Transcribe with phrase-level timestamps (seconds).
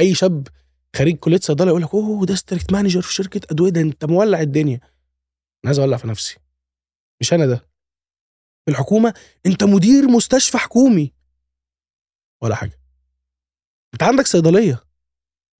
[0.00, 0.48] أي شاب
[0.96, 4.74] خريج كلية صيدلة يقول لك أوه district manager في شركة أدوية ده أنت مولع الدنيا.
[4.74, 6.36] أنا عايز أولع في نفسي.
[7.20, 7.56] مش أنا ده.
[8.64, 9.14] في الحكومة
[9.46, 11.12] أنت مدير مستشفى حكومي.
[12.42, 12.80] ولا حاجة.
[13.94, 14.84] أنت عندك صيدلية.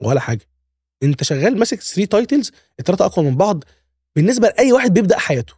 [0.03, 0.48] ولا حاجة.
[1.02, 3.64] أنت شغال ماسك 3 titles الثلاثه أقوى من بعض.
[4.16, 5.55] بالنسبة لأي واحد بيبدأ حياته.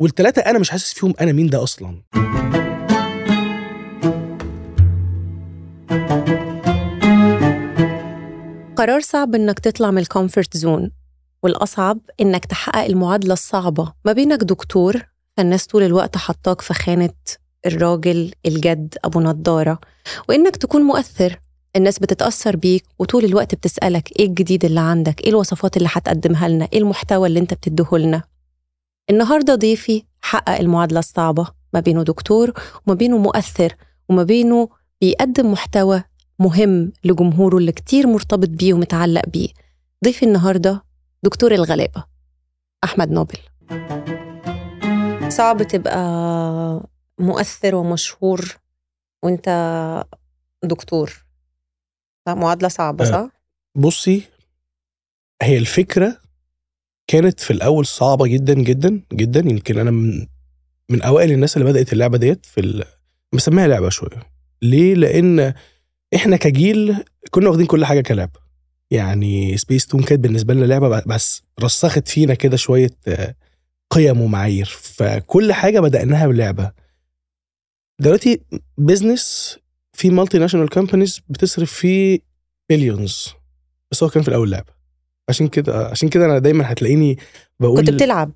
[0.00, 2.02] والثلاثه أنا مش حاسس فيهم أنا مين ده أصلا.
[8.84, 10.90] قرار صعب إنك تطلع من ال comfort zone
[11.42, 13.92] والأصعب إنك تحقق المعادلة الصعبة.
[14.04, 15.02] ما بينك دكتور
[15.36, 17.10] فالناس طول الوقت حطاك في خانة
[17.66, 19.78] الراجل الجد أبو نضارة.
[20.28, 21.40] وإنك تكون مؤثر.
[21.76, 26.68] الناس بتتأثر بيك وطول الوقت بتسألك إيه الجديد اللي عندك؟ إيه الوصفات اللي هتقدمها لنا؟
[26.72, 28.22] إيه المحتوى اللي أنت بتديه لنا؟
[29.10, 31.46] النهاردة ضيفي حقق المعادلة الصعبة.
[31.74, 32.52] ما بينه دكتور
[32.86, 33.74] وما بينه مؤثر
[34.08, 34.68] وما بينه
[35.00, 36.04] بيقدم محتوى
[36.38, 39.48] مهم لجمهوره اللي كتير مرتبط بيه ومتعلق بيه
[40.04, 40.82] ضيفي النهاردة
[41.22, 42.04] دكتور الغلابة
[42.84, 43.38] أحمد نوبل
[45.28, 46.00] صعب تبقى
[47.18, 48.56] مؤثر ومشهور
[49.22, 49.48] وأنت
[50.64, 51.24] دكتور
[52.26, 53.10] لا، معادلة صعبة آه.
[53.10, 53.28] صح؟
[53.76, 54.22] بصي
[55.42, 56.18] هي الفكرة
[57.06, 60.26] كانت في الأول صعبة جدا جدا جدا يمكن أنا من
[60.90, 62.84] من أوائل الناس اللي بدأت اللعبة ديت في.
[63.34, 64.22] بسميها لعبة شوية
[64.62, 65.54] ليه لأن
[66.14, 66.96] إحنا كجيل
[67.30, 68.40] كنا واخدين كل حاجة كلعبه
[68.90, 73.34] يعني سبيس تون كانت بالنسبة لنا لعبة بس رسخت فينا كده شوية آه،
[73.90, 74.66] قيم ومعايير.
[74.80, 76.72] فكل حاجة بدأناها بلعبة.
[78.00, 78.40] دلوقتي
[78.78, 79.58] business
[79.92, 82.18] في multinational companies بتصرف فيه
[82.70, 83.28] billions
[83.90, 84.72] بس هو كان في الأول لعبة.
[85.28, 87.18] عشان كده عشان كده أنا دايما هتلاقيني
[87.60, 88.32] بقول كنت بتلعب.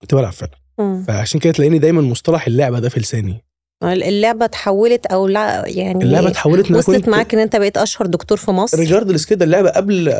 [0.00, 0.58] كنت بلعب فعلا.
[1.06, 3.44] فعشان كده تلاقيني دايما مصطلح اللعبة ده في لساني.
[3.92, 8.38] اللعبة اتحولت أو لا يعني اللعبة اتحولت إن وصلت معاك إن أنت بقيت أشهر دكتور
[8.38, 10.12] في مصر ريجاردلس كده اللعبة قبل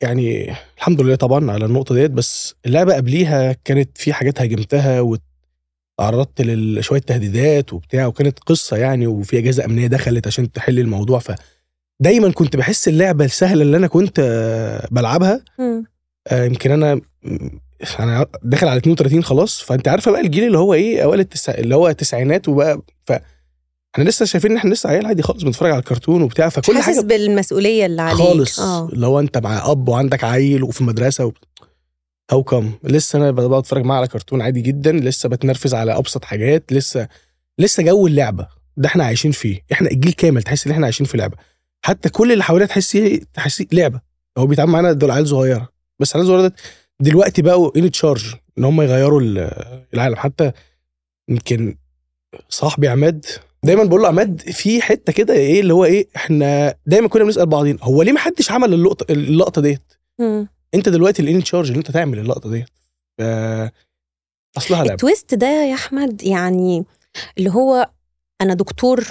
[0.00, 6.40] يعني الحمد لله طبعا على النقطة ديت بس اللعبة قبليها كانت في حاجات هاجمتها وتعرضت
[6.40, 11.32] لشويه تهديدات وبتاع وكانت قصة يعني وفي أجهزة أمنية دخلت عشان تحل الموضوع ف
[12.00, 15.40] دايما كنت بحس اللعبة السهلة اللي أنا كنت آه، بلعبها.
[16.28, 17.00] آه، يمكن أنا
[18.00, 21.54] أنا داخل على 32 خلاص فأنت عارفة بقى الجيل اللي هو إيه أوائل التسع...
[21.54, 23.12] اللي هو التسعينات وبقى ف
[23.94, 26.86] إحنا لسه شايفين إن إحنا لسه عيال عادي خالص بنتفرج على الكرتون وبتاع فكل حاسس
[26.96, 28.18] حاجة بالمسؤولية اللي عليك.
[28.18, 28.88] خالص آه.
[28.88, 31.32] اللي هو أنت مع أب وعندك عيل وفي مدرسه و...
[32.32, 36.24] هاو كم لسه أنا بقعد أتفرج معاه على كرتون عادي جدا لسه بتنرفز على أبسط
[36.24, 37.08] حاجات لسه
[37.58, 39.60] لسه جو اللعبة ده إحنا عايشين فيه.
[39.72, 41.36] إحنا الجيل كامل تحس إن إحنا عايشين في لعبة.
[41.82, 44.00] حتى كل اللي حوالينا تحسي تحسي لعبة.
[44.38, 45.68] هو بيتعامل معانا دول عيال صغيرة.
[45.98, 46.60] بس العيال الصغيرة ديت
[47.00, 49.50] دلوقتي بقوا in charge إن هم يغيروا ال-
[49.94, 50.16] العالم.
[50.16, 50.52] حتى
[51.28, 51.76] يمكن
[52.48, 53.26] صاحبي عماد
[53.62, 57.46] دايما بقول له عماد في حتة كده إيه اللي هو إيه إحنا دايما كنا بنسأل
[57.46, 59.92] بعضين هو ليه ما حدش عمل اللقطه اللقطة ديت.
[60.74, 62.66] أنت دلوقتي ال in charge اللي أنت تعمل اللقطة ديت.
[63.18, 63.22] ف
[64.56, 66.84] أصلها لعبه ال twist ده يا أحمد يعني
[67.38, 67.90] اللي هو
[68.40, 69.04] أنا دكتور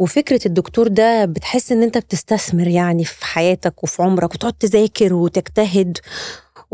[0.00, 5.98] وفكرة الدكتور ده بتحس إن أنت بتستثمر يعني في حياتك وفي عمرك وتقعد تذاكر وتجتهد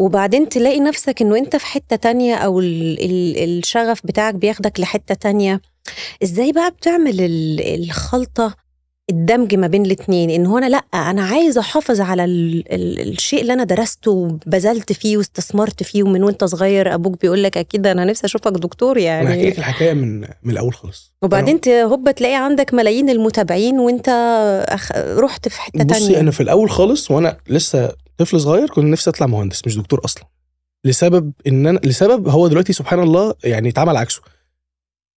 [0.05, 5.15] وبعدين تلاقي نفسك إنه أنت في حتة تانية أو ال ال الشغف بتاعك بياخدك لحتة
[5.15, 5.61] تانية.
[6.22, 8.55] إزاي بقى بتعمل ال- الخلطة
[9.10, 13.41] الدمج ما بين الاتنين؟ إن هو أنا لأ أنا عايز أحافظ على ال ال الشيء
[13.41, 18.05] اللي أنا درسته وبذلت فيه واستثمرت فيه ومن وأنت صغير أبوك بيقول لك أكيد أنا
[18.05, 21.12] نفسي أشوفك دكتور أنا هحكي يعني لك الحكاية من من الأول خالص.
[21.22, 24.09] وبعدين هوبا تلاقي عندك ملايين المتابعين وأنت
[24.69, 24.93] أخ...
[24.97, 26.21] رحت في حتة بصي تانية.
[26.21, 30.25] أنا في الأول خالص وأنا لسه طفل صغير كنت نفسي أطلع مهندس مش دكتور أصلا.
[30.84, 34.22] لسبب إن أنا لسبب هو دلوقتي سبحان الله يعني اتعمل عكسه.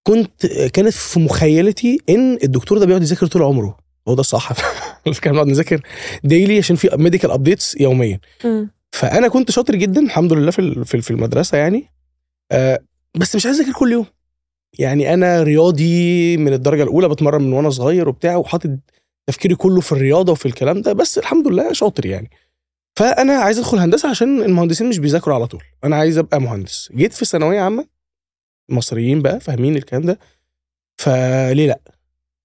[0.04, 3.78] كنت كانت في مخيلتي إن الدكتور ده بيقعد يذاكر طول عمره.
[4.08, 4.52] هو ده الصح.
[5.08, 5.82] الفكرة بنقعد نذاكر
[6.24, 8.20] daily عشان في medical updates يوميا.
[8.46, 8.70] مم.
[8.92, 11.90] فأنا كنت شاطر جدا الحمد لله في في المدرسة يعني.
[12.52, 12.80] آه
[13.16, 14.06] بس مش عايز أذاكر كل يوم.
[14.80, 18.70] يعني أنا رياضي من الدرجة الأولى بتمرن من وأنا صغير وبتاع وحاطط
[19.28, 22.30] تفكيري كله في الرياضة وفي الكلام ده بس الحمد لله شاطر يعني.
[22.96, 25.64] فأنا عايز أدخل هندسة عشان المهندسين مش بيذاكروا على طول.
[25.84, 26.90] أنا عايز أبقى مهندس.
[26.96, 27.88] جيت في ثانوية عامة
[28.70, 30.20] مصريين بقى فاهمين الكلام ده.
[31.02, 31.80] فليه لأ؟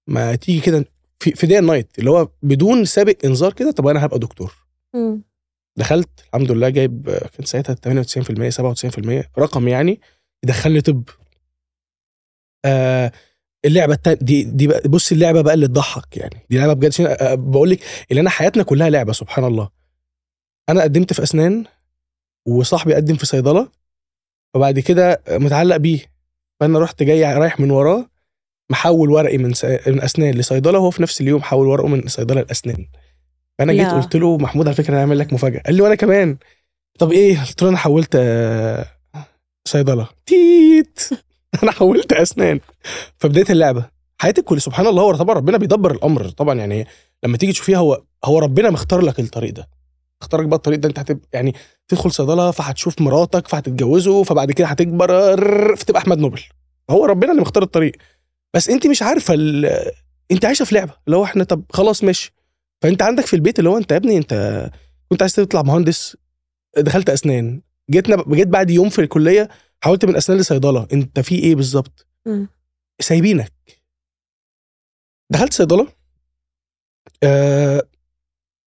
[0.07, 0.85] ما تيجي كده
[1.19, 4.55] في في دي نايت اللي هو بدون سابق إنذار كده طب أنا هبقى دكتور.
[4.95, 5.23] مم.
[5.77, 8.49] دخلت الحمد لله جايب كان ساعتها 98%
[9.25, 10.01] 97% رقم يعني
[10.43, 11.03] يدخلني طب.
[12.65, 13.11] آه
[13.65, 16.45] اللعبة التانية دي دي بقى بص اللعبة بقى اللي تضحك يعني.
[16.49, 17.79] دي لعبة بجد آه، بقول لك
[18.11, 19.69] اللي أنا حياتنا كلها لعبة سبحان الله.
[20.69, 21.65] أنا قدمت في أسنان
[22.47, 23.67] وصاحبي قدم في صيدلة
[24.55, 25.99] وبعد كده متعلق بيه.
[26.59, 28.05] فأنا رحت جاي رايح من وراه
[28.71, 29.65] محول ورقي من س...
[29.65, 32.85] من أسنان لصيدلة وهو في نفس اليوم حول ورقه من صيدلة لأسنان.
[33.59, 34.01] فأنا جيت لا.
[34.01, 35.61] قلت له محمود على فكرة أنا هعمل لك مفاجأة.
[35.65, 36.37] قال لي وأنا كمان.
[36.99, 38.85] طب إيه؟ قلت له أنا حولت آه،
[39.67, 40.09] صيدلة.
[40.25, 40.99] تيت!
[41.63, 42.59] أنا حولت أسنان.
[43.17, 43.85] فبداية اللعبة
[44.21, 46.87] حياتك كل سبحان الله هو طبعا ربنا بيدبر الأمر طبعا يعني
[47.23, 49.78] لما تيجي تشوفيها هو هو ربنا مختار لك الطريق ده.
[50.21, 51.53] اختارك بقى الطريق ده انت هتبقى يعني
[51.87, 56.41] تدخل صيدلة فهتشوف مراتك فهتتجوزوا فبعد كده هتكبر فتبقى أحمد نوبل.
[56.89, 57.91] هو ربنا اللي مختار الطريق.
[58.53, 59.65] بس انت مش عارفة ال...
[60.31, 62.33] انت عايشة في لعبة اللي هو إحنا طب خلاص ماشي.
[62.81, 64.69] فانت عندك في البيت اللي هو انت يا ابني انت
[65.09, 66.17] كنت عايز تطلع مهندس
[66.77, 67.61] دخلت أسنان.
[67.91, 69.49] جيتنا جيت بعد يوم في الكلية
[69.83, 70.87] حاولت من أسنان لصيدلة.
[70.93, 72.07] انت في إيه بالظبط.
[73.01, 73.51] سايبينك.
[75.31, 75.87] دخلت صيدلة
[77.23, 77.83] آه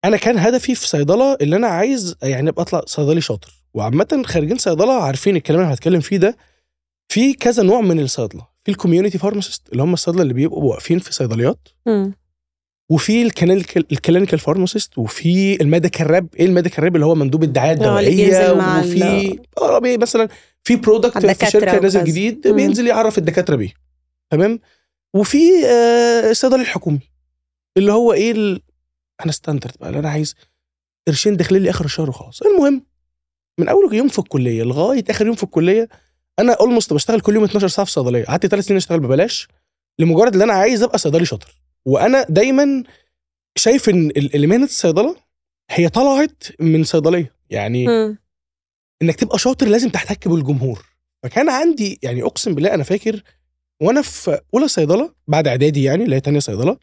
[0.05, 4.59] أنا كان هدفي في صيدلة اللي أنا عايز يعني أبقى أطلع صيدلي شاطر وعامة خارجين
[4.59, 6.37] صيدلة عارفين الكلام اللي هتكلم فيه ده
[7.09, 10.99] في كذا نوع من الصيدلة في ال community pharmacist اللي هم الصيدلة اللي بيبقوا واقفين
[10.99, 11.69] في صيدليات.
[12.91, 13.23] وفي
[13.93, 17.71] ال clinical pharmacist وفي ال medical rep إيه ال medical rep اللي هو مندوب الدعاية
[17.71, 18.27] آه، الدوائية
[18.81, 19.39] وفي
[19.83, 20.29] بي- مثلا
[20.65, 22.05] في product في شركة نازل.
[22.05, 22.57] جديد مم.
[22.57, 23.73] بينزل يعرف الدكاترة بيه
[24.31, 24.61] تمام
[25.15, 27.01] وفي آه الصيدلي الحكومي
[27.77, 28.59] اللي هو إيه.
[29.23, 30.35] أنا standard بقى أنا عايز
[31.09, 32.43] قرشين داخلين لي آخر الشهر وخلاص.
[32.43, 32.87] المهم
[33.59, 35.89] من أول يوم في الكلية لغاية آخر يوم في الكلية
[36.39, 38.25] أنا almost بشتغل كل يوم 12 ساعة في صيدلية.
[38.25, 39.49] قعدت ثلاث سنين أشتغل ببلاش
[39.99, 41.55] لمجرد ان أنا عايز أبقى صيدلي شاطر.
[41.87, 42.85] وأنا دايما
[43.57, 45.17] شايف إن مهنة الصيدلة
[45.71, 47.35] هي طلعت من صيدلية.
[47.51, 48.19] يعني مم.
[49.03, 50.87] إنك تبقى شاطر لازم تحتك بالجمهور.
[51.23, 53.23] فكان عندي يعني أقسم بالله أنا فاكر
[53.83, 56.79] وأنا في أولى صيدلة بعد إعدادي يعني اللي هي تانية صيدلة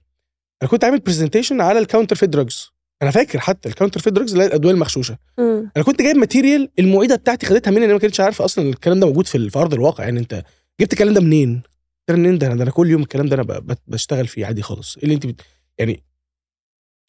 [0.62, 2.72] أنا كنت عامل presentation على ال counterfeit drugs
[3.02, 5.18] أنا فاكر حتى ال counterfeit drugs اللي هي الأدوية المغشوشة.
[5.38, 5.72] مم.
[5.78, 9.06] أنا كنت جايب material المعيدة بتاعتي خدتها مني أنا ما كنتش عارفه أصلا الكلام ده
[9.08, 10.04] موجود في في أرض الواقع.
[10.04, 10.44] يعني أنت
[10.82, 11.62] جبت الكلام ده منين؟
[12.10, 14.98] منين ده؟ أنا كل يوم الكلام ده أنا بشتغل فيه عادي خالص.
[14.98, 15.42] إيه اللي أنت بت...
[15.78, 16.04] يعني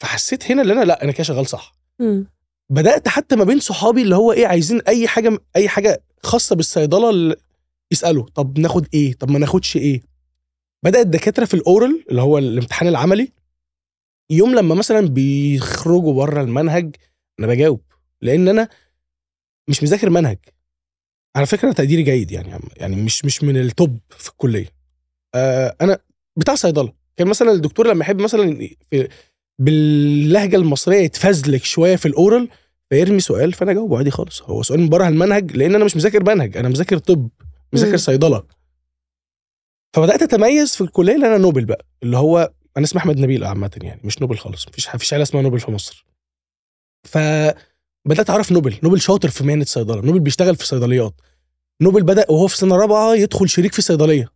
[0.02, 1.75] فحسيت هنا إن أنا لأ أنا كده شغال صح.
[1.99, 2.26] مم.
[2.70, 7.11] بدأت حتى ما بين صحابي اللي هو إيه عايزين أي حاجة أي حاجة خاصة بالصيدلة
[7.11, 7.37] اللي
[7.93, 10.02] يسألوا طب ناخد إيه؟ طب ما ناخدش إيه؟
[10.85, 13.32] بدأ الدكاترة في ال oral اللي هو الامتحان العملي
[14.30, 16.96] يوم لما مثلا بيخرجوا بره المنهج
[17.40, 17.80] أنا بجاوب
[18.22, 18.68] لأن أنا
[19.68, 20.38] مش مذاكر منهج.
[21.36, 24.66] على فكرة تقديري جيد يعني يعني مش مش من ال top في الكلية.
[25.34, 25.98] آه أنا
[26.36, 26.92] بتاع صيدلة.
[27.16, 28.68] كان مثلا الدكتور لما يحب مثلا
[29.58, 32.48] باللهجة المصرية يتفزلك شوية في ال oral
[32.90, 34.42] فيرمي سؤال فأنا أجاوبه عادي خالص.
[34.42, 37.28] هو سؤال من بره المنهج لأن أنا مش مذاكر منهج أنا مذاكر طب
[37.72, 37.96] مذاكر.
[37.96, 38.42] صيدلة.
[39.96, 43.70] فبدأت أتميز في الكلية اللي أنا نوبل بقى اللي هو أنا اسمي أحمد نبيل عامة
[43.82, 46.06] يعني مش نوبل خالص مفيش مفيش حاجة اسمها نوبل في مصر.
[47.05, 51.14] فبدات أعرف نوبل نوبل شاطر في مهنة الصيدله نوبل بيشتغل في صيدليات.
[51.82, 54.32] نوبل بدأ وهو في سنة رابعة يدخل شريك في صيدلية.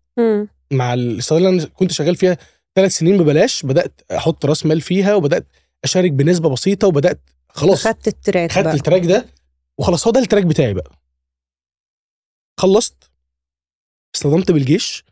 [0.70, 2.36] مع الصيدليه اللي أنا كنت شغال فيها
[2.74, 5.46] ثلاث سنين ببلاش بدأت أحط رأس مال فيها وبدأت
[5.84, 7.84] أشارك بنسبة بسيطة وبدأت خلاص.
[7.84, 9.26] خدت ال track خدت ال track ده
[9.78, 10.90] وخلاص هو ده ال track بتاعي بقى.
[12.60, 13.10] خلصت
[14.14, 15.04] اصطدمت بالجيش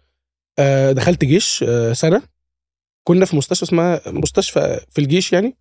[0.59, 2.23] آه دخلت جيش آه سنة.
[3.05, 5.57] كنا في مستشفى اسمها مستشفى في الجيش يعني.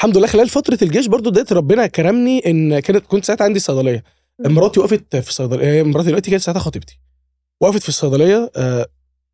[0.00, 4.04] الحمد لله خلال فترة الجيش برضو ديت ربنا كرمني إن كانت كنت ساعتها عندي صيدلية.
[4.46, 6.98] مراتي وقفت في صيدليه مراتي دلوقتي كانت ساعتها خطيبتي.
[7.60, 8.86] وقفت في الصيدلية آه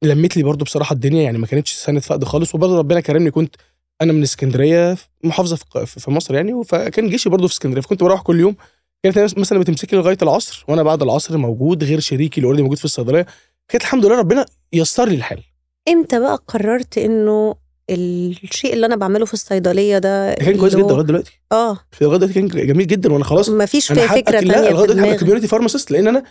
[0.03, 2.55] لمت لي برضو بصراحة الدنيا يعني ما كانتش سنة فقد خالص.
[2.55, 3.57] وبرضو ربنا كرمني كنت
[4.03, 5.57] أنا من اسكندرية محافظة
[5.87, 6.65] في مصر يعني.
[6.65, 8.57] فكان جيشي برضو في اسكندرية فكنت بروح كل يوم.
[9.03, 12.85] كانت مثلا بتمسكي لغاية العصر وأنا بعد العصر موجود غير شريكي اللي already موجود في
[12.85, 13.27] الصيدلية.
[13.69, 15.43] كانت الحمد لله ربنا يسر لي الحال.
[15.89, 17.55] إمتى بقى قررت إنه
[17.91, 21.41] الشيء اللي أنا بعمله في الصيدلية ده كان كويس جدا لغاية دلوقتي.
[21.53, 21.79] آه.
[22.03, 23.49] لغاية دلوقتي كان جميل جدا وأنا خلاص.
[23.49, 26.23] ما فيش أنا في فكرة حقق- لا لغاية في دلوقتي دماغي community pharmacist لأن أنا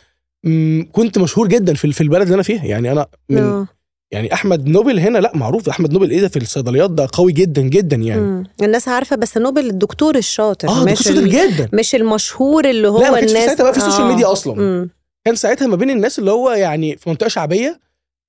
[0.91, 2.63] كنت مشهور جدا في في البلد اللي أنا فيها.
[2.65, 3.67] يعني أنا من آه.
[4.11, 5.69] يعني أحمد نوبل هنا لا معروف.
[5.69, 8.21] أحمد نوبل إيه ده في الصيدليات؟ ده قوي جدا جدا يعني.
[8.21, 8.43] مم.
[8.61, 11.69] الناس عارفة بس نوبل الدكتور الشاطر آه ده مش شاطر ال- جدا.
[11.73, 14.07] مش المشهور اللي هو لا ما كانش في الناس ساعتها بقى في ال social آه.
[14.11, 14.53] ميديا أصلا.
[14.55, 14.89] مم.
[15.25, 17.79] كان ساعتها ما بين الناس اللي هو يعني في منطقة شعبية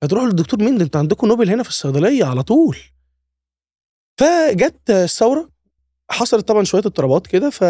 [0.03, 2.77] هتروح للدكتور مين؟ ده انت عندكم نوبل هنا في الصيدلية على طول.
[4.19, 5.49] فجت الثورة
[6.11, 7.63] حصلت طبعا شوية اضطرابات كده ف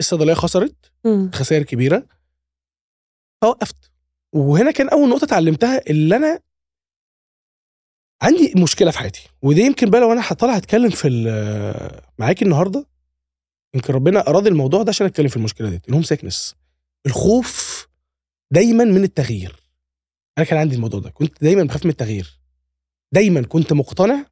[0.00, 0.92] الصيدليه خسرت.
[1.34, 2.06] خسائر كبيرة.
[3.42, 3.92] فوقفت.
[4.32, 6.40] وهنا كان أول نقطة اتعلمتها اللي أنا
[8.22, 9.28] عندي مشكلة في حياتي.
[9.42, 11.08] ودي يمكن بقى لو أنا هطلع هتكلم في
[12.18, 12.86] معاكي النهارده
[13.74, 16.54] يمكن ربنا اراد الموضوع ده عشان أتكلم في المشكلة دي ال home sickness
[17.06, 17.86] الخوف
[18.50, 19.63] دايما من التغيير.
[20.38, 21.10] أنا كان عندي الموضوع ده.
[21.10, 22.40] كنت دايما بخاف من التغيير.
[23.12, 24.26] دايما كنت مقتنع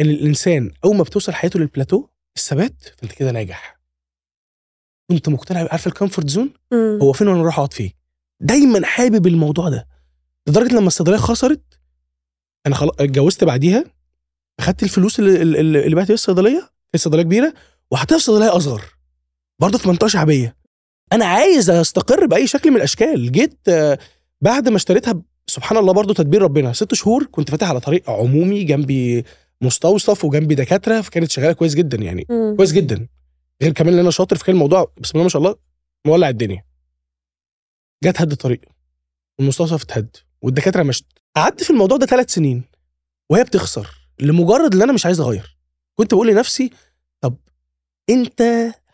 [0.00, 2.06] إن الإنسان أول ما بتوصل حياته للبلاتو
[2.36, 3.80] الثبات فأنت كده ناجح.
[5.10, 6.52] كنت مقتنع عارف ال comfort zone.
[7.02, 7.90] هو فين وأنا رايح أقعد فيه؟
[8.40, 9.88] دايما حابب الموضوع ده.
[10.46, 11.80] لدرجة لما الصيدلية خسرت
[12.66, 13.84] أنا خلاص اتجوزت بعديها
[14.60, 17.54] أخدت الفلوس اللي اللي, بعت الصيدلية هي صيدلية كبيرة
[17.90, 18.82] وحطيتها في صيدلية أصغر.
[19.58, 20.56] برضه في منطقة شعبية.
[21.12, 23.32] أنا عايز أستقر بأي شكل من الأشكال.
[23.32, 23.98] جيت آه،
[24.40, 26.72] بعد ما اشتريتها سبحان الله برضه تدبير ربنا.
[26.72, 29.24] ست شهور كنت فاتح على طريق عمومي جنبي
[29.60, 32.26] مستوصف وجنبي دكاترة فكانت شغالة كويس جدا يعني.
[32.30, 32.56] مم.
[32.56, 33.08] كويس جدا.
[33.62, 35.56] غير كمان إن أنا شاطر فكان الموضوع بسم الله ما شاء الله
[36.06, 36.64] مولع الدنيا.
[38.04, 38.60] جت هد الطريق.
[39.38, 41.04] والمستوصف اتهد والدكاترة مشت.
[41.36, 42.62] قعدت في الموضوع ده ثلاث سنين
[43.30, 43.88] وهي بتخسر
[44.20, 45.58] لمجرد إن أنا مش عايز أغير.
[45.94, 46.70] كنت بقول لنفسي
[47.20, 47.36] طب
[48.10, 48.42] أنت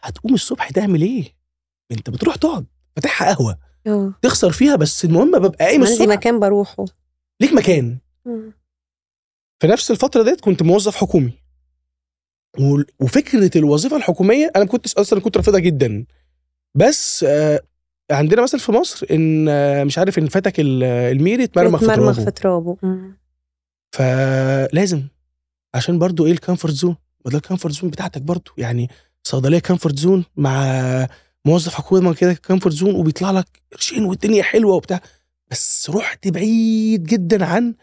[0.03, 1.25] هتقوم الصبح تعمل إيه؟
[1.93, 3.59] أنت بتروح تقعد فاتحها قهوة.
[3.89, 4.15] آه.
[4.23, 6.09] تخسر فيها بس المهم ببقى قايم عندي الصبح.
[6.09, 6.85] مكان بروحه.
[7.41, 7.99] ليك مكان.
[8.27, 8.53] مم.
[9.61, 11.33] في نفس الفترة ديت كنت موظف حكومي.
[13.01, 16.05] وفكرة الوظيفة الحكومية أنا ما كنتش أصلا كنت رافضها جدا.
[16.75, 17.61] بس آه،
[18.11, 22.13] عندنا مثل في مصر إن آه، مش عارف إن فاتك ال- الميري اتمرمغ في ترابه.
[22.25, 22.77] في ترابه.
[23.93, 25.03] فلازم.
[25.75, 28.51] عشان برضو إيه ال comfort zone ما ده ال comfort zone بتاعتك برضو.
[28.59, 28.89] يعني
[29.25, 30.63] صيدلية comfort zone مع
[31.49, 35.01] موظف حكومه كده comfort zone وبيطلع لك قرشين والدنيا حلوة وبتاع.
[35.51, 37.75] بس رحت بعيد جدا عن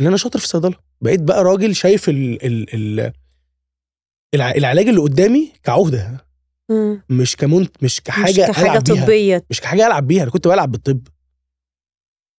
[0.00, 0.74] اللي أنا شاطر في الصيدلة.
[1.00, 3.12] بقيت بقى راجل شايف ال ال ال
[4.34, 6.26] الع- العلاج اللي قدامي كعهدة.
[6.70, 7.02] مم.
[7.10, 9.04] مش كمنت مش كحاجه مش كحاجة ألعب بيها.
[9.04, 9.44] طبية.
[9.50, 10.22] مش كحاجة ألعب بيها.
[10.22, 11.08] أنا كنت بلعب بالطب.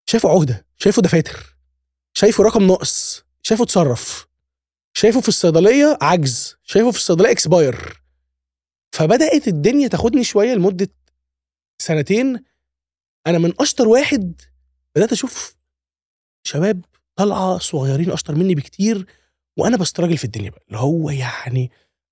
[0.10, 0.66] شايفه عهدة.
[0.78, 1.56] شايفه دفاتر.
[2.14, 3.24] شايفه رقم ناقص.
[3.44, 4.28] شايفه اتصرف.
[4.94, 6.56] شايفه في الصيدلية عجز.
[6.64, 8.02] شايفه في الصيدلية اكسباير
[8.98, 10.90] فبدأت الدنيا تاخدني شوية لمدة
[11.82, 12.44] سنتين.
[13.28, 14.42] أنا من أشطر واحد
[14.96, 15.56] بدأت أشوف
[16.44, 16.86] شباب
[17.16, 19.06] طالعة صغيرين أشطر مني بكتير
[19.58, 20.64] وأنا بستراجل في الدنيا بقى.
[20.68, 21.72] اللي هو يعني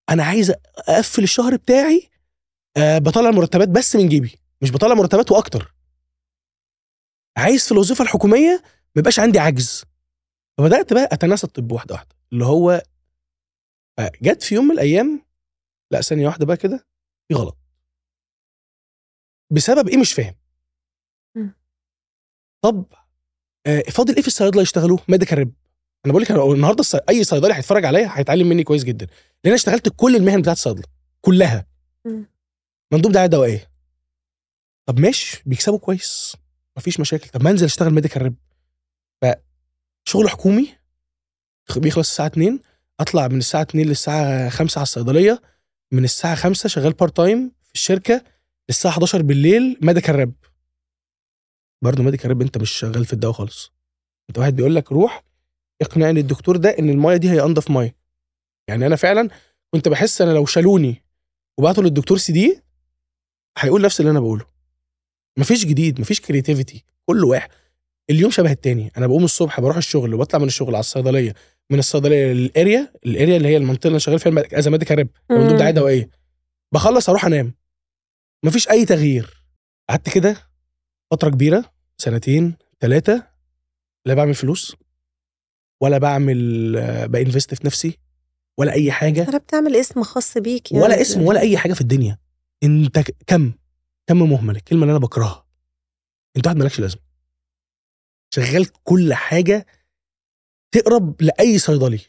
[0.10, 2.10] أنا عايز أقفل الشهر بتاعي
[2.78, 5.74] أه بطلع مرتبات بس من جيبي مش بطلع مرتبات وأكتر.
[7.38, 9.84] عايز في الوظيفة الحكومية ما يبقاش عندي عجز.
[10.58, 12.16] فبدأت بقى أتناسى الطب واحدة واحدة.
[12.34, 12.84] اللي هو
[14.00, 15.25] آه، جت في يوم من الأيام
[15.92, 16.88] لا ثانية واحدة بقى كده
[17.28, 17.58] في غلط.
[19.52, 20.36] بسبب إيه مش فاهم.
[22.64, 22.86] طب
[23.68, 25.54] آه، فاضل إيه في الصيادله يشتغلوه medical rep
[26.06, 29.06] أنا بقول لك النهارده أي صيدلي هيتفرج عليا هيتعلم مني كويس جدا.
[29.06, 29.16] لأن
[29.46, 30.86] أنا اشتغلت كل المهن بتاعت الصيدلة
[31.22, 31.68] كلها.
[32.94, 33.72] مندوب دعايه دوائيه
[34.86, 36.36] طب ماشي بيكسبوا كويس.
[36.78, 37.30] مفيش مشاكل.
[37.30, 38.36] طب ما انزل اشتغل medical rep
[39.22, 40.70] فشغل حكومي
[41.78, 42.60] بيخلص الساعة 2
[43.00, 45.42] أطلع من الساعة 2 للساعة 5 على الصيدلية
[45.92, 48.24] من الساعة 5 شغال part time في الشركة
[48.70, 50.34] للساعة 11 بالليل medical rep
[51.84, 53.72] برضه medical rep انت مش شغال في الدواء خالص.
[54.30, 55.24] انت واحد بيقول لك روح
[55.82, 57.96] اقنعني الدكتور ده إن المايه دي هي انضف مايه
[58.68, 59.30] يعني أنا فعلا
[59.74, 61.04] كنت بحس أنا لو شالوني
[61.58, 62.62] وبعتوا للدكتور سي دي
[63.58, 64.46] هيقول نفس اللي أنا بقوله.
[65.38, 67.50] مفيش جديد مفيش creativity كل واحد.
[68.10, 68.92] اليوم شبه التاني.
[68.98, 71.34] أنا بقوم الصبح بروح الشغل وبطلع من الشغل على الصيدلية
[71.72, 74.98] من الصيدلية لل area ال area اللي هي المنطقة اللي أنا شغال فيها as medical
[74.98, 75.58] rep مندوب.
[75.58, 76.10] دعاية دوائية.
[76.74, 77.54] بخلص أروح أنام.
[78.46, 79.46] مفيش أي تغيير.
[79.90, 80.38] قعدت كده
[81.12, 83.28] فترة كبيرة سنتين ثلاثة
[84.06, 84.76] لا بعمل فلوس
[85.82, 88.00] ولا بعمل آه، ب invest في نفسي
[88.58, 89.26] ولا أي حاجة.
[89.28, 92.18] ولا بتعمل اسم خاص بيك يعني؟ ولا اسم ولا أي حاجة في الدنيا.
[92.64, 93.54] أنت كم؟
[94.08, 95.46] كم مهمل الكلمة اللي أنا بكرهها.
[96.38, 97.02] أنت واحد مالكش لازمة.
[98.34, 99.66] شغال كل حاجة
[100.72, 102.02] تقرب لأي صيدلي.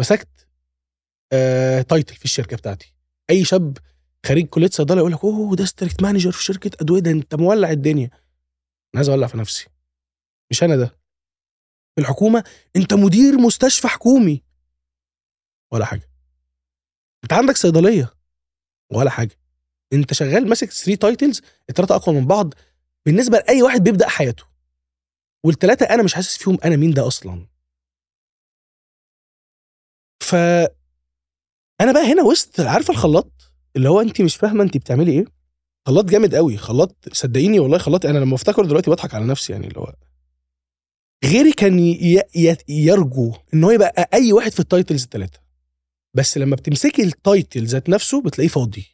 [0.00, 0.48] مسكت
[1.32, 2.94] آه title في الشركة بتاعتي.
[3.30, 3.78] أي شاب
[4.26, 7.70] خريج كلية صيدلة يقول لك أوه ده district manager في شركة أدوية ده أنت مولع
[7.70, 8.06] الدنيا.
[8.06, 9.66] أنا عايز أولع في نفسي.
[10.50, 10.98] مش أنا ده.
[11.98, 12.44] الحكومة
[12.76, 14.42] أنت مدير مستشفى حكومي.
[15.72, 16.10] ولا حاجة.
[17.24, 18.14] أنت عندك صيدلية.
[18.92, 19.38] ولا حاجة.
[19.92, 22.54] أنت شغال ماسك 3 تايتلز الثلاثه أقوى من بعض.
[23.06, 24.44] بالنسبة لأي واحد بيبدأ حياته.
[25.48, 27.46] والثلاثه أنا مش حاسس فيهم أنا مين ده أصلا.
[30.20, 30.34] ف
[31.80, 35.24] أنا بقى هنا وسط عارفه الخلاط؟ اللي هو انت مش فاهمة انت بتعملي إيه؟
[35.86, 39.66] خلاط جامد قوي خلاط صدقيني والله خلاط أنا لما افتكر دلوقتي بضحك على نفسي يعني
[39.66, 39.94] اللي هو
[41.24, 42.22] غيري كان ي...
[42.36, 42.56] ي...
[42.68, 45.40] يرجو إن هو يبقى أي واحد في ال titles الثلاثه
[46.14, 48.86] بس لما بتمسكي ال title ذات نفسه بتلاقيه فاضي.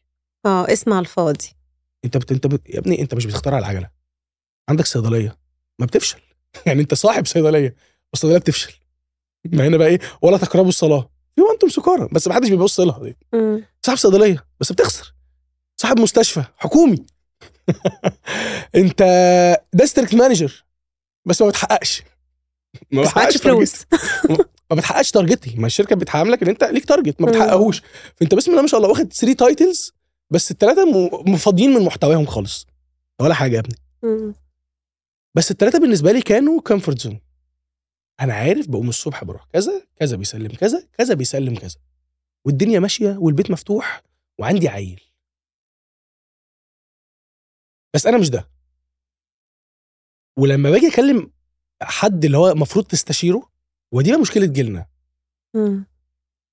[0.46, 1.49] آه اسم على الفاضي.
[2.04, 2.32] أنت بت...
[2.32, 2.70] أنت بت...
[2.70, 3.90] يا ابني أنت مش بتخترع العجلة.
[4.68, 5.38] عندك صيدلية.
[5.78, 6.20] ما بتفشل.
[6.66, 7.75] يعني انت صاحب صيدلية
[8.12, 8.73] والصيدليه بتفشل.
[9.44, 11.11] ما هنا بقى إيه ولا تقربوا الصلاة.
[11.37, 13.16] في وأنتم سكارى بس ما حدش بيبص لها دي.
[13.82, 15.14] صاحب صيدلية بس بتخسر.
[15.76, 16.96] صاحب مستشفى حكومي.
[18.75, 19.02] انت
[19.73, 20.64] district manager
[21.25, 22.02] بس ما بتحققش.
[22.92, 23.02] ما
[23.37, 23.84] target- فلوس.
[24.70, 27.26] ما بتحققش target ما الشركة بتحقق لك ان انت ليك target ما.
[27.30, 27.82] بتحققهوش.
[28.16, 29.93] فانت بسم الله ما شاء الله واخد 3 titles
[30.30, 30.84] بس الثلاثه
[31.26, 32.66] مفاضيين من محتواهم خالص.
[33.20, 33.76] ولا حاجة يا ابني.
[35.37, 37.21] بس الثلاثه بالنسبة لي كانوا comfort zone
[38.21, 41.76] أنا عارف بقوم الصبح بروح كذا كذا بيسلم كذا كذا بيسلم كذا.
[42.47, 44.03] والدنيا ماشية والبيت مفتوح
[44.38, 45.00] وعندي عيل.
[47.95, 48.49] بس أنا مش ده.
[50.38, 51.33] ولما باجي أكلم
[51.83, 53.50] حد اللي هو المفروض تستشيره
[53.93, 54.87] ودي بقى مشكلة جيلنا.
[55.55, 55.87] مم.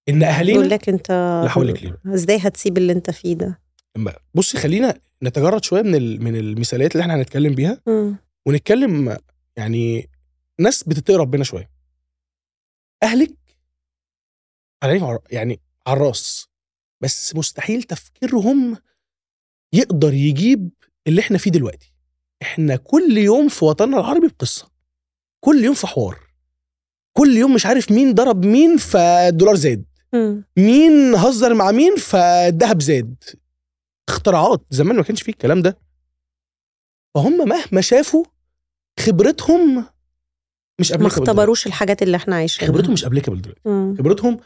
[0.10, 1.12] إن أهالينا لك أنت
[1.50, 3.62] هقول لك ليه؟ إزاي هتسيب اللي أنت فيه ده؟
[4.34, 7.82] بصي خلينا نتجرد شوية من من المثاليات اللي إحنا هنتكلم بيها.
[7.88, 8.18] مم.
[8.48, 9.18] ونتكلم
[9.58, 10.10] يعني
[10.60, 11.72] ناس بتتقي ربنا شوية.
[13.04, 13.38] أهلك
[15.32, 16.48] يعني على الراس
[17.02, 18.78] بس مستحيل تفكيرهم
[19.74, 20.70] يقدر يجيب
[21.08, 21.94] اللي إحنا فيه دلوقتي.
[22.42, 24.72] إحنا كل يوم في وطننا العربي بقصة.
[25.40, 26.20] كل يوم في حوار.
[27.18, 29.86] كل يوم مش عارف مين ضرب مين فالدولار زاد.
[30.58, 33.24] مين هزر مع مين فالذهب زاد.
[34.10, 34.66] اختراعات.
[34.70, 35.78] زمان ما كانش فيه الكلام ده.
[37.16, 38.26] فهم مهما شافوا
[39.02, 39.86] خبرتهم
[40.80, 42.72] مش ما اختبروش الحاجات اللي إحنا عايشينها.
[42.74, 43.62] خبرتهم مش applicable دلوقتي.
[43.66, 43.96] مم.
[44.00, 44.40] خبرتهم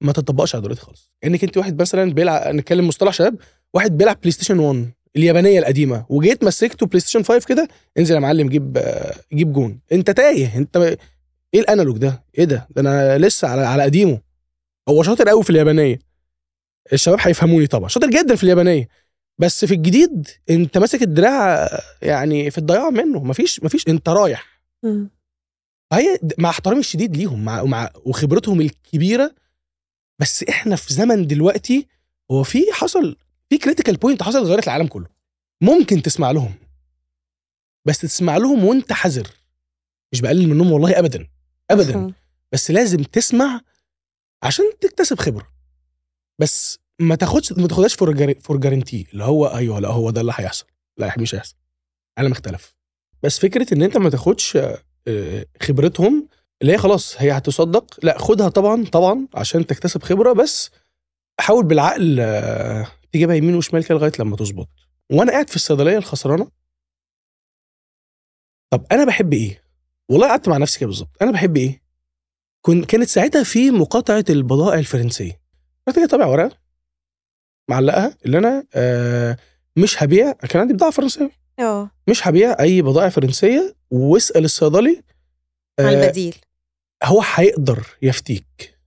[0.00, 1.12] ما تطبقش على دلوقتي خالص.
[1.24, 3.36] انك انت واحد مثلا بيلعب نتكلم مصطلح شباب
[3.74, 8.20] واحد بيلعب بلاي ستيشن 1 اليابانية القديمة وجيت مسكته بلاي ستيشن 5 كده انزل يا
[8.20, 8.78] معلم جيب
[9.32, 9.80] جيب جون.
[9.92, 10.76] انت تايه انت
[11.54, 14.20] إيه ال analog ده؟ إيه ده؟ ده أنا لسه على على قديمه.
[14.88, 15.98] هو شاطر قوي في اليابانية.
[16.92, 17.88] الشباب هيفهموني طبعا.
[17.88, 18.88] شاطر جدا في اليابانية.
[19.38, 21.68] بس في الجديد انت ماسك الدراع
[22.02, 24.62] يعني في الضياع منه مفيش مفيش انت رايح.
[26.22, 29.34] د- مع احترامي الشديد ليهم مع, مع وخبرتهم الكبيرة
[30.18, 31.86] بس إحنا في زمن دلوقتي
[32.30, 33.16] هو في حصل
[33.50, 35.06] في critical point حصل غيرت العالم كله.
[35.62, 36.54] ممكن تسمع لهم.
[37.86, 39.28] بس تسمع لهم وانت حذر.
[40.12, 41.28] مش بقلل منهم والله ابدا
[41.70, 42.12] ابدا.
[42.52, 43.60] بس لازم تسمع
[44.42, 45.48] عشان تكتسب خبرة.
[46.38, 50.32] بس ما تاخدش ما تاخدهاش for for guarantee اللي هو أيوه لا هو ده اللي
[50.36, 50.66] هيحصل.
[50.96, 51.54] لا مش هيحصل.
[52.18, 52.74] عالم اختلف
[53.22, 54.58] بس فكرة إن أنت ما تاخدش
[55.08, 56.28] آه، خبرتهم
[56.62, 57.98] اللي هي خلاص هي هتصدق.
[58.02, 60.70] لا خدها طبعا طبعا عشان تكتسب خبرة بس
[61.40, 64.68] حاول بالعقل آه، تجيبها يمين وشمال كده لغاية لما تظبط.
[65.12, 66.48] وأنا قاعد في الصيدلية الخسرانة.
[68.70, 69.64] طب أنا بحب إيه؟
[70.08, 71.16] والله قعدت مع نفسي كده بالظبط.
[71.22, 71.82] أنا بحب إيه؟
[72.64, 75.40] كن كانت ساعتها في مقاطعة البضائع الفرنسية.
[75.88, 76.61] رحت جاي طابع ورقة.
[77.68, 79.36] معلقها اللي أنا آه
[79.76, 80.32] مش هبيع.
[80.32, 81.30] كان عندي بضاعة فرنسية.
[81.58, 81.90] آه.
[82.08, 85.02] مش هبيع أي بضائع فرنسية واسأل الصيدلي
[85.80, 86.34] على آه البديل.
[87.04, 88.78] هو هيقدر يفتيك.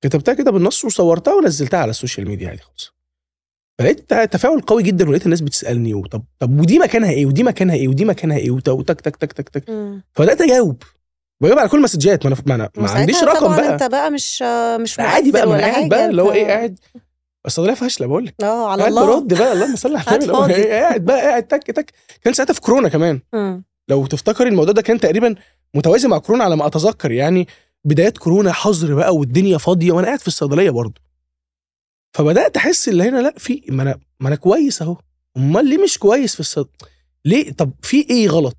[0.00, 2.92] كتبتها كده بالنص وصورتها ونزلتها على ال social media عادي خالص.
[3.78, 7.88] فلقيت تفاعل قوي جدا ولقيت الناس بتسألني وطب طب ودي مكانها إيه ودي مكانها إيه
[7.88, 9.64] ودي مكانها إيه وت- وتك تك تك تك تك.
[10.12, 10.82] فبدأت أجاوب.
[11.40, 12.26] بجاوب على كل المسجات.
[12.26, 13.72] ما أنا ما, عنديش رقم بقى.
[13.72, 14.42] أنت بقى مش
[14.80, 16.78] مش عادي بقى مؤثر ما أنا ولا قاعد بقى اللي هو إيه قاعد.
[17.46, 18.34] الصيدليه فاشله بقول لك.
[18.42, 19.06] آه على الله.
[19.06, 21.92] برد بقى اللهم صل على النبي قاعد بقى قاعد تك تك.
[22.20, 23.20] كان ساعتها في كورونا كمان.
[23.32, 23.64] مم.
[23.88, 25.34] لو تفتكري الموضوع ده كان تقريبا
[25.74, 27.10] متوازي مع كورونا على ما أتذكر.
[27.12, 27.48] يعني
[27.84, 31.00] بدايات كورونا حظر بقى والدنيا فاضية وأنا قاعد في الصيدلية برضه.
[32.16, 34.96] فبدأت أحس اللي هنا لأ في ما أنا ما أنا كويس أهو.
[35.36, 36.70] أمال ليه مش كويس في الصيدلة
[37.24, 38.56] ليه؟ طب في إيه غلط؟